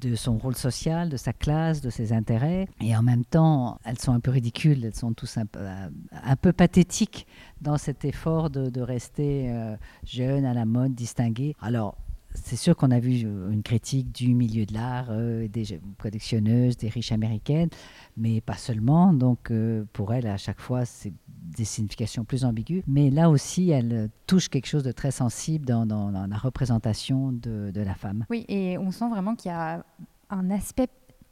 [0.00, 2.68] de son rôle social, de sa classe, de ses intérêts.
[2.80, 6.36] Et en même temps, elles sont un peu ridicules, elles sont tous un peu, un
[6.36, 7.26] peu pathétiques
[7.60, 11.54] dans cet effort de, de rester euh, jeune, à la mode, distinguée.
[11.60, 11.98] Alors,
[12.34, 16.76] c'est sûr qu'on a vu euh, une critique du milieu de l'art, euh, des collectionneuses,
[16.76, 17.68] des riches américaines,
[18.16, 19.12] mais pas seulement.
[19.12, 22.82] Donc, euh, pour elles, à chaque fois, c'est des significations plus ambiguës.
[22.86, 27.80] Mais là aussi, elle touche quelque chose de très sensible dans la représentation de, de
[27.80, 28.24] la femme.
[28.30, 29.84] Oui, et on sent vraiment qu'il y a
[30.30, 30.88] un aspect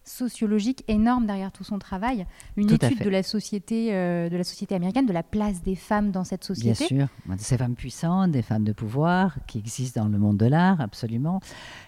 [0.08, 4.44] sociologique énorme derrière tout son travail, une Tout étude de la société, euh, de la
[4.44, 6.94] société américaine, de la place des femmes dans cette Bien société.
[6.96, 10.80] sûr, ces femmes puissantes, des femmes de pouvoir qui existent dans le monde de l'art,
[10.80, 11.40] absolument.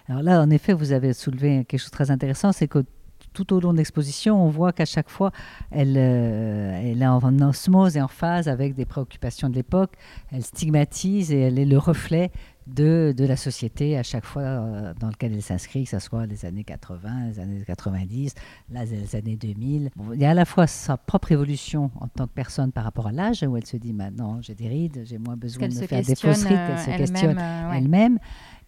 [0.07, 2.85] Alors là, en effet, vous avez soulevé quelque chose de très intéressant, c'est que
[3.33, 5.31] tout au long de l'exposition, on voit qu'à chaque fois,
[5.69, 9.93] elle, euh, elle est en osmose et en phase avec des préoccupations de l'époque.
[10.31, 12.31] Elle stigmatise et elle est le reflet
[12.67, 16.25] de, de la société à chaque fois euh, dans lequel elle s'inscrit, que ce soit
[16.25, 18.35] les années 80, les années 90,
[18.71, 19.89] là, les années 2000.
[19.95, 22.83] Bon, il y a à la fois sa propre évolution en tant que personne par
[22.83, 25.73] rapport à l'âge, où elle se dit maintenant j'ai des rides, j'ai moins besoin de
[25.75, 26.97] me faire des fausses rides, euh, qu'elle se elle-même.
[26.99, 27.77] questionne euh, ouais.
[27.79, 28.19] elle-même,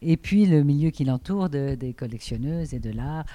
[0.02, 3.26] et puis le milieu qui l'entoure de- des collectionneuses et de l'art,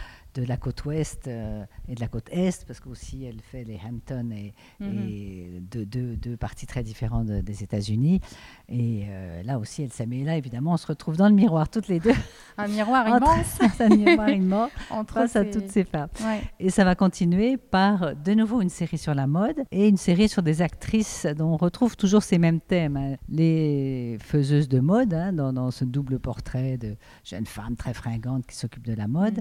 [0.41, 3.78] de la côte ouest euh, et de la côte est, parce qu'aussi elle fait les
[3.84, 4.99] Hamptons et, Mhm.
[5.09, 8.20] et deux, deux- deux parties très différentes de- des États-Unis.
[8.68, 11.89] Et euh, là aussi, elle s'amène là, évidemment, on se retrouve dans le miroir toutes
[11.89, 12.12] les deux,
[12.57, 16.09] Un miroir Entre- immense un miroir immense, entre face à ces- toutes ces femmes.
[16.22, 16.43] Ouais.
[16.61, 20.28] Et ça va continuer par de nouveau une série sur la mode et une série
[20.28, 22.97] sur des actrices dont on retrouve toujours ces mêmes thèmes.
[22.97, 23.16] hein.
[23.28, 28.47] Les faiseuses de mode, hein, dans, dans ce double portrait de jeunes femmes très fringantes
[28.47, 29.41] qui s'occupent de la mode.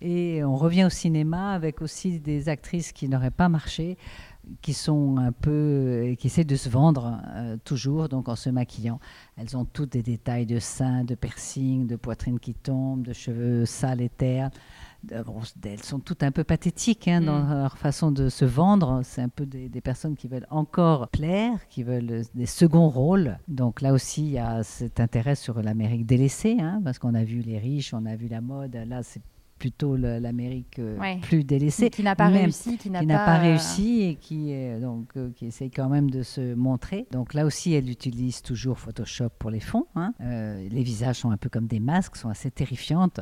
[0.00, 3.98] Et on revient au cinéma avec aussi des actrices qui n'auraient pas marché,
[4.62, 8.98] qui sont un peu, qui essaient de se vendre euh, toujours, donc en se maquillant.
[9.36, 13.66] Elles ont toutes des détails de seins, de piercing, de poitrine qui tombe, de cheveux
[13.66, 14.50] sales et ternes
[15.64, 17.50] elles sont toutes un peu pathétiques hein, dans mm.
[17.50, 19.00] leur façon de se vendre.
[19.04, 23.38] C'est un peu des, personnes qui veulent encore plaire, qui veulent des seconds rôles.
[23.48, 27.24] Donc là aussi, il y a cet intérêt sur l'Amérique délaissée, hein, parce qu'on a
[27.24, 28.74] vu les riches, on a vu la mode.
[28.74, 29.22] Là, c'est
[29.60, 31.90] plutôt l'Amérique euh, plus délaissée.
[31.90, 32.78] Qui n'a pas réussi.
[32.78, 37.06] Qui n'a pas, réussi et qui, donc, euh, qui essaye quand même de se montrer.
[37.12, 39.86] Donc là aussi, elle utilise toujours Photoshop pour les fonds.
[39.94, 40.14] Hein.
[40.22, 43.20] Euh, les visages sont un peu comme des masques, sont assez terrifiantes,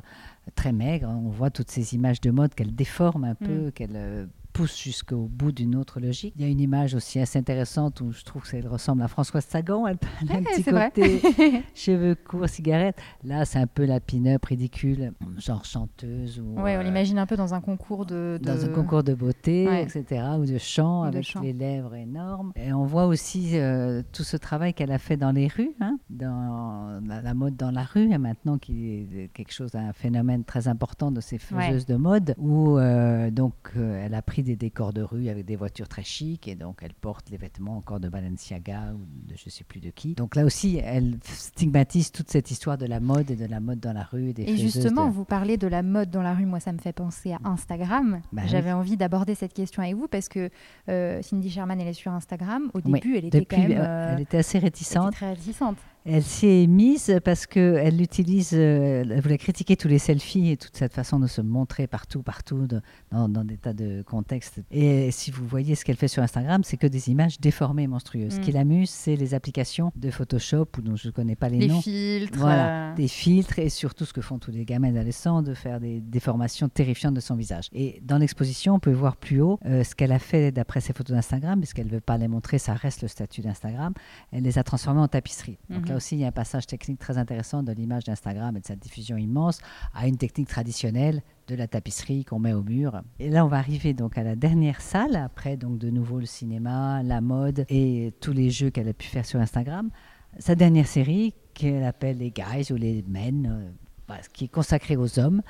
[0.54, 1.08] très maigres.
[1.08, 3.72] On voit toutes ces images de mode qu'elle déforme un peu, mm.
[3.72, 4.28] qu'elle
[4.58, 6.34] pousse jusqu'au bout d'une autre logique.
[6.36, 9.44] Il y a une image aussi assez intéressante où je trouve qu'elle ressemble à Françoise
[9.44, 9.86] Sagan.
[9.86, 9.98] Elle,
[10.28, 11.22] a un petit côté
[11.76, 13.00] cheveux courts, cigarette.
[13.22, 16.42] Là, c'est un peu la pin-up ridicule, genre chanteuse.
[16.44, 19.68] Oui, on euh, l'imagine un peu dans un concours de, Dans un concours de beauté,
[19.80, 22.52] etc., ou de chant, avec les lèvres énormes.
[22.56, 26.00] Et on voit aussi euh, tout ce travail qu'elle a fait dans les rues, hein,
[26.10, 30.66] dans la, mode dans la rue, hein, maintenant qui est quelque chose, un phénomène très
[30.66, 35.02] important de ces faiseuses de mode, où euh, donc elle a pris des décors de
[35.02, 38.94] rue avec des voitures très chics et donc elle porte les vêtements encore de Balenciaga
[38.94, 40.14] ou de je sais plus de qui.
[40.14, 43.78] Donc là aussi, elle stigmatise toute cette histoire de la mode et de la mode
[43.78, 44.30] dans la rue.
[44.30, 46.78] Et, des et justement, vous parlez de la mode dans la rue, moi ça me
[46.78, 48.22] fait penser à Instagram.
[48.32, 50.50] Bah J'avais envie d'aborder cette question avec vous parce que
[50.88, 52.70] euh, Cindy Sherman, elle est sur Instagram.
[52.72, 53.78] Au début, elle était quand même...
[53.78, 55.12] Euh, elle était assez réticente.
[55.12, 55.76] très réticente.
[56.04, 60.76] Elle s'est mise parce qu'elle utilise, euh, elle voulait critiquer tous les selfies et toute
[60.76, 62.66] cette façon de se montrer partout, partout,
[63.10, 64.60] dans, des tas de contextes.
[64.70, 68.34] Et si vous voyez ce qu'elle fait sur Instagram, c'est que des images déformées, monstrueuses.
[68.34, 68.54] Ce qui mm.
[68.54, 71.76] l'amuse, c'est les applications de Photoshop, ou dont je ne connais pas les, noms.
[71.76, 72.38] Des filtres.
[72.38, 72.94] Voilà, euh.
[72.94, 76.68] des filtres et surtout ce que font tous les gamins adolescents, de faire des déformations
[76.68, 77.68] terrifiantes de son visage.
[77.72, 80.92] Et dans l'exposition, on peut voir plus haut euh, ce qu'elle a fait d'après ses
[80.92, 83.92] photos d'Instagram, puisqu'elle ne veut pas les montrer, ça reste le statut d'Instagram.
[84.32, 85.58] Elle les a transformées en tapisserie.
[85.68, 88.60] Donc là aussi, il y a un passage technique très intéressant de l'image d'Instagram et
[88.60, 89.60] de sa diffusion immense
[89.94, 93.02] à une technique traditionnelle de la tapisserie qu'on met au mur.
[93.18, 96.26] Et là, on va arriver donc à la dernière salle, après donc de nouveau le
[96.26, 99.90] cinéma, la mode et tous les jeux qu'elle a pu faire sur Instagram.
[100.38, 103.74] Sa dernière série, qu'elle appelle les Guys ou les Men,
[104.10, 105.42] euh, qui est consacrée aux hommes,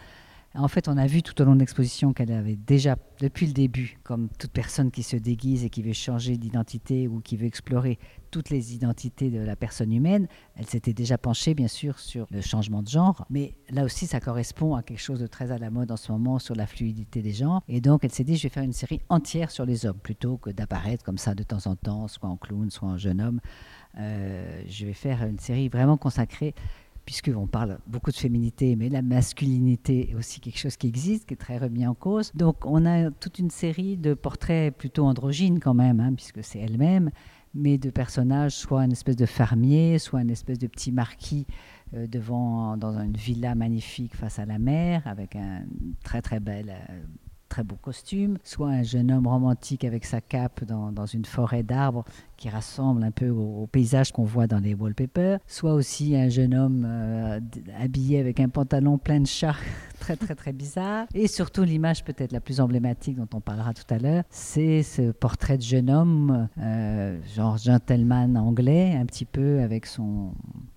[0.55, 3.53] en fait, on a vu tout au long de l'exposition qu'elle avait déjà, depuis le
[3.53, 7.47] début, comme toute personne qui se déguise et qui veut changer d'identité ou qui veut
[7.47, 7.99] explorer
[8.31, 10.27] toutes les identités de la personne humaine,
[10.57, 13.27] elle s'était déjà penchée, bien sûr, sur le changement de genre.
[13.31, 16.11] Mais là aussi, ça correspond à quelque chose de très à la mode en ce
[16.13, 17.63] moment sur la fluidité des genres.
[17.69, 20.39] Et donc, elle s'est dit, je vais faire une série entière sur les hommes, plutôt
[20.39, 23.41] que d'apparaître comme ça de temps en temps, soit en clown, soit en jeune homme.
[23.99, 26.55] Euh, je vais faire une série vraiment consacrée
[27.09, 31.33] puisqu'on parle beaucoup de féminité, mais la masculinité est aussi quelque chose qui existe, qui
[31.33, 32.31] est très remis en cause.
[32.35, 36.59] Donc on a toute une série de portraits plutôt androgynes quand même, hein, puisque c'est
[36.59, 37.11] elle-même,
[37.55, 41.47] mais de personnages, soit une espèce de fermier, soit une espèce de petit marquis
[41.95, 45.63] euh, devant, dans une villa magnifique face à la mer, avec un
[46.05, 47.01] très très bel euh,
[47.49, 51.63] très beau costume, soit un jeune homme romantique avec sa cape dans, dans une forêt
[51.63, 52.05] d'arbres
[52.39, 56.55] qui rassemble un peu au, paysage qu'on voit dans les wallpapers, soit aussi un jeune
[56.55, 57.41] homme euh,
[57.79, 59.57] habillé avec un pantalon plein de chats
[59.99, 61.07] très très très bizarre.
[61.15, 65.11] Et surtout l'image peut-être la plus emblématique dont on parlera tout à l'heure, c'est ce
[65.11, 70.33] portrait de jeune homme, euh, genre gentleman anglais, un petit peu avec son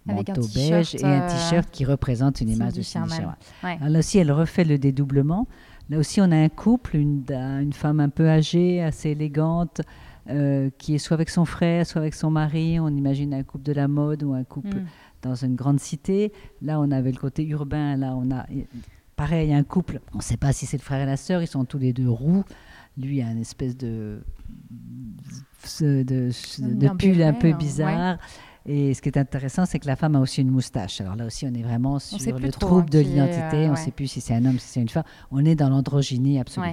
[0.06, 3.98] manteau beige et un euh, t-shirt qui représente une image de Cindy Sherman.
[3.98, 5.48] Aussi, elle refait le dédoublement.
[5.92, 9.82] Là aussi, on a un couple, une, une femme un peu âgée, assez élégante,
[10.30, 12.80] euh, qui est soit avec son frère, soit avec son mari.
[12.80, 14.86] On imagine un couple de la mode ou un couple mm.
[15.22, 16.32] dans une grande cité.
[16.62, 17.98] Là, on avait le côté urbain.
[17.98, 18.46] Là, on a
[19.18, 20.00] pareil, un couple.
[20.14, 21.42] On ne sait pas si c'est le frère et la sœur.
[21.42, 22.46] Ils sont tous les deux roux.
[22.98, 24.22] Lui a une espèce de
[25.82, 28.18] de, de, pull un peu bizarre.
[28.66, 31.02] Et ce qui est intéressant, c'est que la femme a aussi une moustache.
[31.02, 33.68] Alors là aussi, on est vraiment sur le trouble de l'identité.
[33.68, 35.04] on ne sait plus si c'est un homme, si c'est une femme.
[35.32, 36.68] On est dans l'androgynie absolue.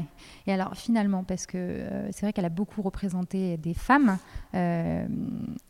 [0.47, 4.18] Et alors finalement, parce que euh, c'est vrai qu'elle a beaucoup représenté des femmes,
[4.55, 5.07] euh,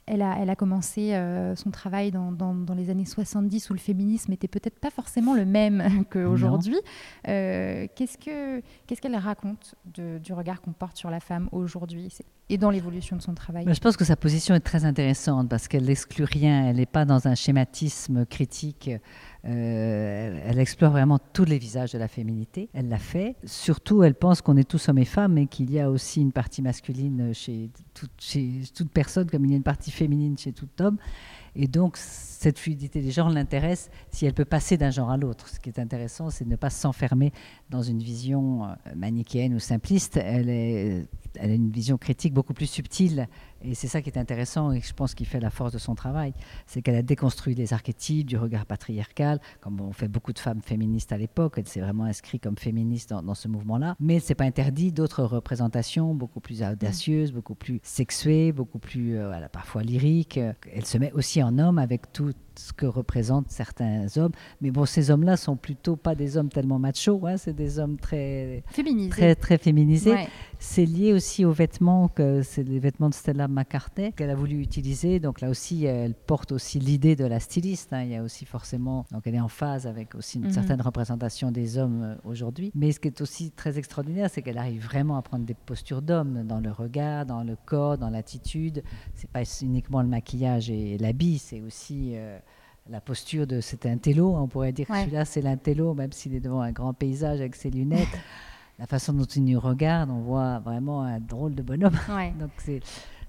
[0.08, 3.78] elle, a, elle a commencé euh, son travail dans, dans, les années 70 où le
[3.78, 6.78] féminisme n'était peut-être pas forcément le même qu'aujourd'hui.
[7.24, 12.08] qu'est-ce qu'elle raconte du regard qu'on porte sur la femme aujourd'hui
[12.50, 13.64] et dans l'évolution de son travail?
[13.68, 17.04] Je pense que sa position est très intéressante parce qu'elle n'exclut rien, elle n'est pas
[17.04, 18.90] dans un schématisme critique.
[19.44, 22.68] Euh, elle explore vraiment tous les visages de la féminité.
[22.74, 23.36] Elle l'a fait.
[23.44, 26.32] Surtout, elle pense qu'on est tous hommes et femmes et qu'il y a aussi une
[26.32, 27.70] partie masculine chez
[28.18, 30.98] chez toute personne, comme il y a une partie féminine chez tout homme.
[31.60, 35.48] Et donc, cette fluidité des genres l'intéresse si elle peut passer d'un genre à l'autre.
[35.48, 37.32] Ce qui est intéressant, c'est de ne pas s'enfermer
[37.68, 40.16] dans une vision euh, manichéenne ou simpliste.
[40.16, 43.26] Elle, est, elle a une vision critique beaucoup plus subtile.
[43.60, 45.96] Et c'est ça qui est intéressant et je pense qui fait la force de son
[45.96, 46.32] travail.
[46.66, 50.62] C'est qu'elle a déconstruit les archétypes du regard patriarcal, comme on fait beaucoup de femmes
[50.62, 51.54] féministes à l'époque.
[51.56, 53.96] Elle s'est vraiment inscrite comme féministe dans, ce mouvement-là.
[53.98, 59.18] Mais elle s'est pas interdit d'autres représentations beaucoup plus audacieuses, beaucoup plus sexuées, beaucoup plus
[59.18, 60.38] euh, parfois lyriques.
[60.72, 64.32] Elle se met aussi en homme avec tout ce que représentent certains hommes.
[64.60, 67.96] Mais bon, ces hommes-là sont plutôt pas des hommes tellement machos, hein, c'est des hommes
[67.96, 69.10] très féminisés.
[69.10, 70.14] Très, très féminisés.
[70.58, 74.60] C'est lié aussi aux vêtements, que c'est les vêtements de Stella McCartney qu'elle a voulu
[74.60, 75.20] utiliser.
[75.20, 77.92] Donc là aussi, elle porte aussi l'idée de la styliste.
[77.92, 78.02] Hein.
[78.02, 80.52] Il y a aussi forcément, donc elle est en phase avec aussi une mhm.
[80.52, 82.72] certaine représentation des hommes euh, aujourd'hui.
[82.74, 86.02] Mais ce qui est aussi très extraordinaire, c'est qu'elle arrive vraiment à prendre des postures
[86.02, 88.82] d'homme dans le regard, dans le corps, dans l'attitude.
[89.14, 92.38] C'est pas uniquement le maquillage et l'habit, c'est aussi euh,
[92.90, 96.34] la posture de c'est un télo, on pourrait dire que celui-là c'est l'intello, même s'il
[96.34, 98.08] est devant un grand paysage avec ses lunettes.
[98.78, 101.98] la façon dont il nous regarde, on voit vraiment un drôle de bonhomme.
[102.40, 102.80] Donc c'est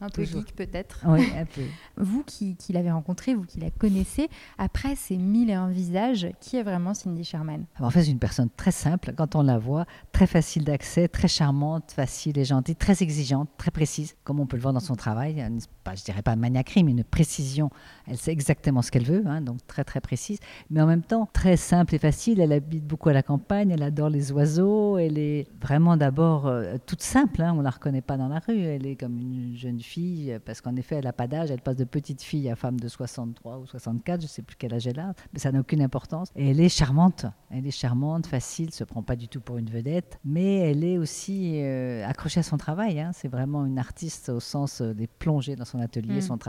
[0.02, 1.02] un peu geek peut-être.
[1.08, 1.62] Oui, un peu.
[1.98, 6.58] vous qui, l'avez rencontré, vous qui la connaissez, après ces mille et un visages, qui
[6.58, 7.66] est vraiment Cindy Sherman?
[7.80, 11.28] En fait, c'est une personne très simple quand on la voit, très facile d'accès, très
[11.28, 14.96] charmante, facile et gentille, très exigeante, très précise, comme on peut le voir dans son
[14.96, 15.46] travail.
[15.84, 17.70] Pas, je dirais pas maniaquerie, mais une précision.
[18.08, 20.40] Elle sait exactement ce qu'elle veut, hein, donc très très précise,
[20.70, 22.40] mais en même temps très simple et facile.
[22.40, 26.76] Elle habite beaucoup à la campagne, elle adore les oiseaux, elle est vraiment d'abord euh,
[26.86, 27.42] toute simple.
[27.42, 28.62] Hein, on la reconnaît pas dans la rue.
[28.62, 31.62] Elle est comme une jeune fille fille, parce qu'en effet, elle n'a pas d'âge, elle
[31.62, 34.74] passe de petite fille à femme de 63 ou 64, je ne sais plus quel
[34.74, 36.30] âge elle a, mais ça n'a aucune importance.
[36.36, 39.70] Et elle est charmante, elle est charmante, facile, se prend pas du tout pour une
[39.70, 43.00] vedette, mais elle est aussi euh, accrochée à son travail.
[43.00, 43.12] Hein.
[43.14, 46.18] C'est vraiment une artiste au sens euh, des plongées dans son atelier.
[46.18, 46.22] Mm.
[46.22, 46.40] Son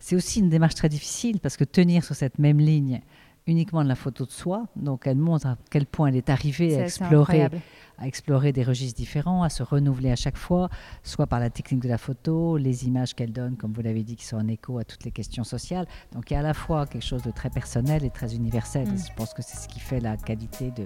[0.00, 3.00] C'est aussi une démarche très difficile parce que tenir sur cette même ligne
[3.48, 6.76] uniquement de la photo de soi, donc elle montre à quel point elle est arrivée
[6.76, 7.48] à explorer
[7.98, 10.68] à explorer des registres différents, à se renouveler à chaque fois,
[11.02, 14.16] soit par la technique de la photo, les images qu'elle donne, comme vous l'avez dit,
[14.16, 15.86] qui sont en écho à toutes les questions sociales.
[16.12, 18.88] Donc il y a à la fois quelque chose de très personnel et très universel.
[18.88, 18.96] Mm.
[18.96, 20.84] je pense que c'est ce qui fait la qualité de,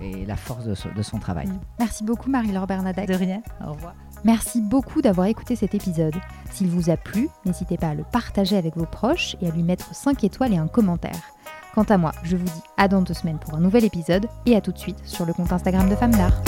[0.00, 1.46] et la force de, son travail.
[1.46, 1.60] Mm.
[1.78, 3.06] Merci beaucoup Marie-Laure Bernadac.
[3.06, 3.94] De rien, au revoir.
[4.24, 6.14] Merci beaucoup d'avoir écouté cet épisode.
[6.50, 9.62] S'il vous a plu, n'hésitez pas à le partager avec vos proches et à lui
[9.62, 11.37] mettre 5 étoiles et un commentaire.
[11.78, 14.56] Quant à moi, je vous dis à dans deux semaines pour un nouvel épisode et
[14.56, 16.42] à tout de suite sur le compte Instagram de Femmes d'Art.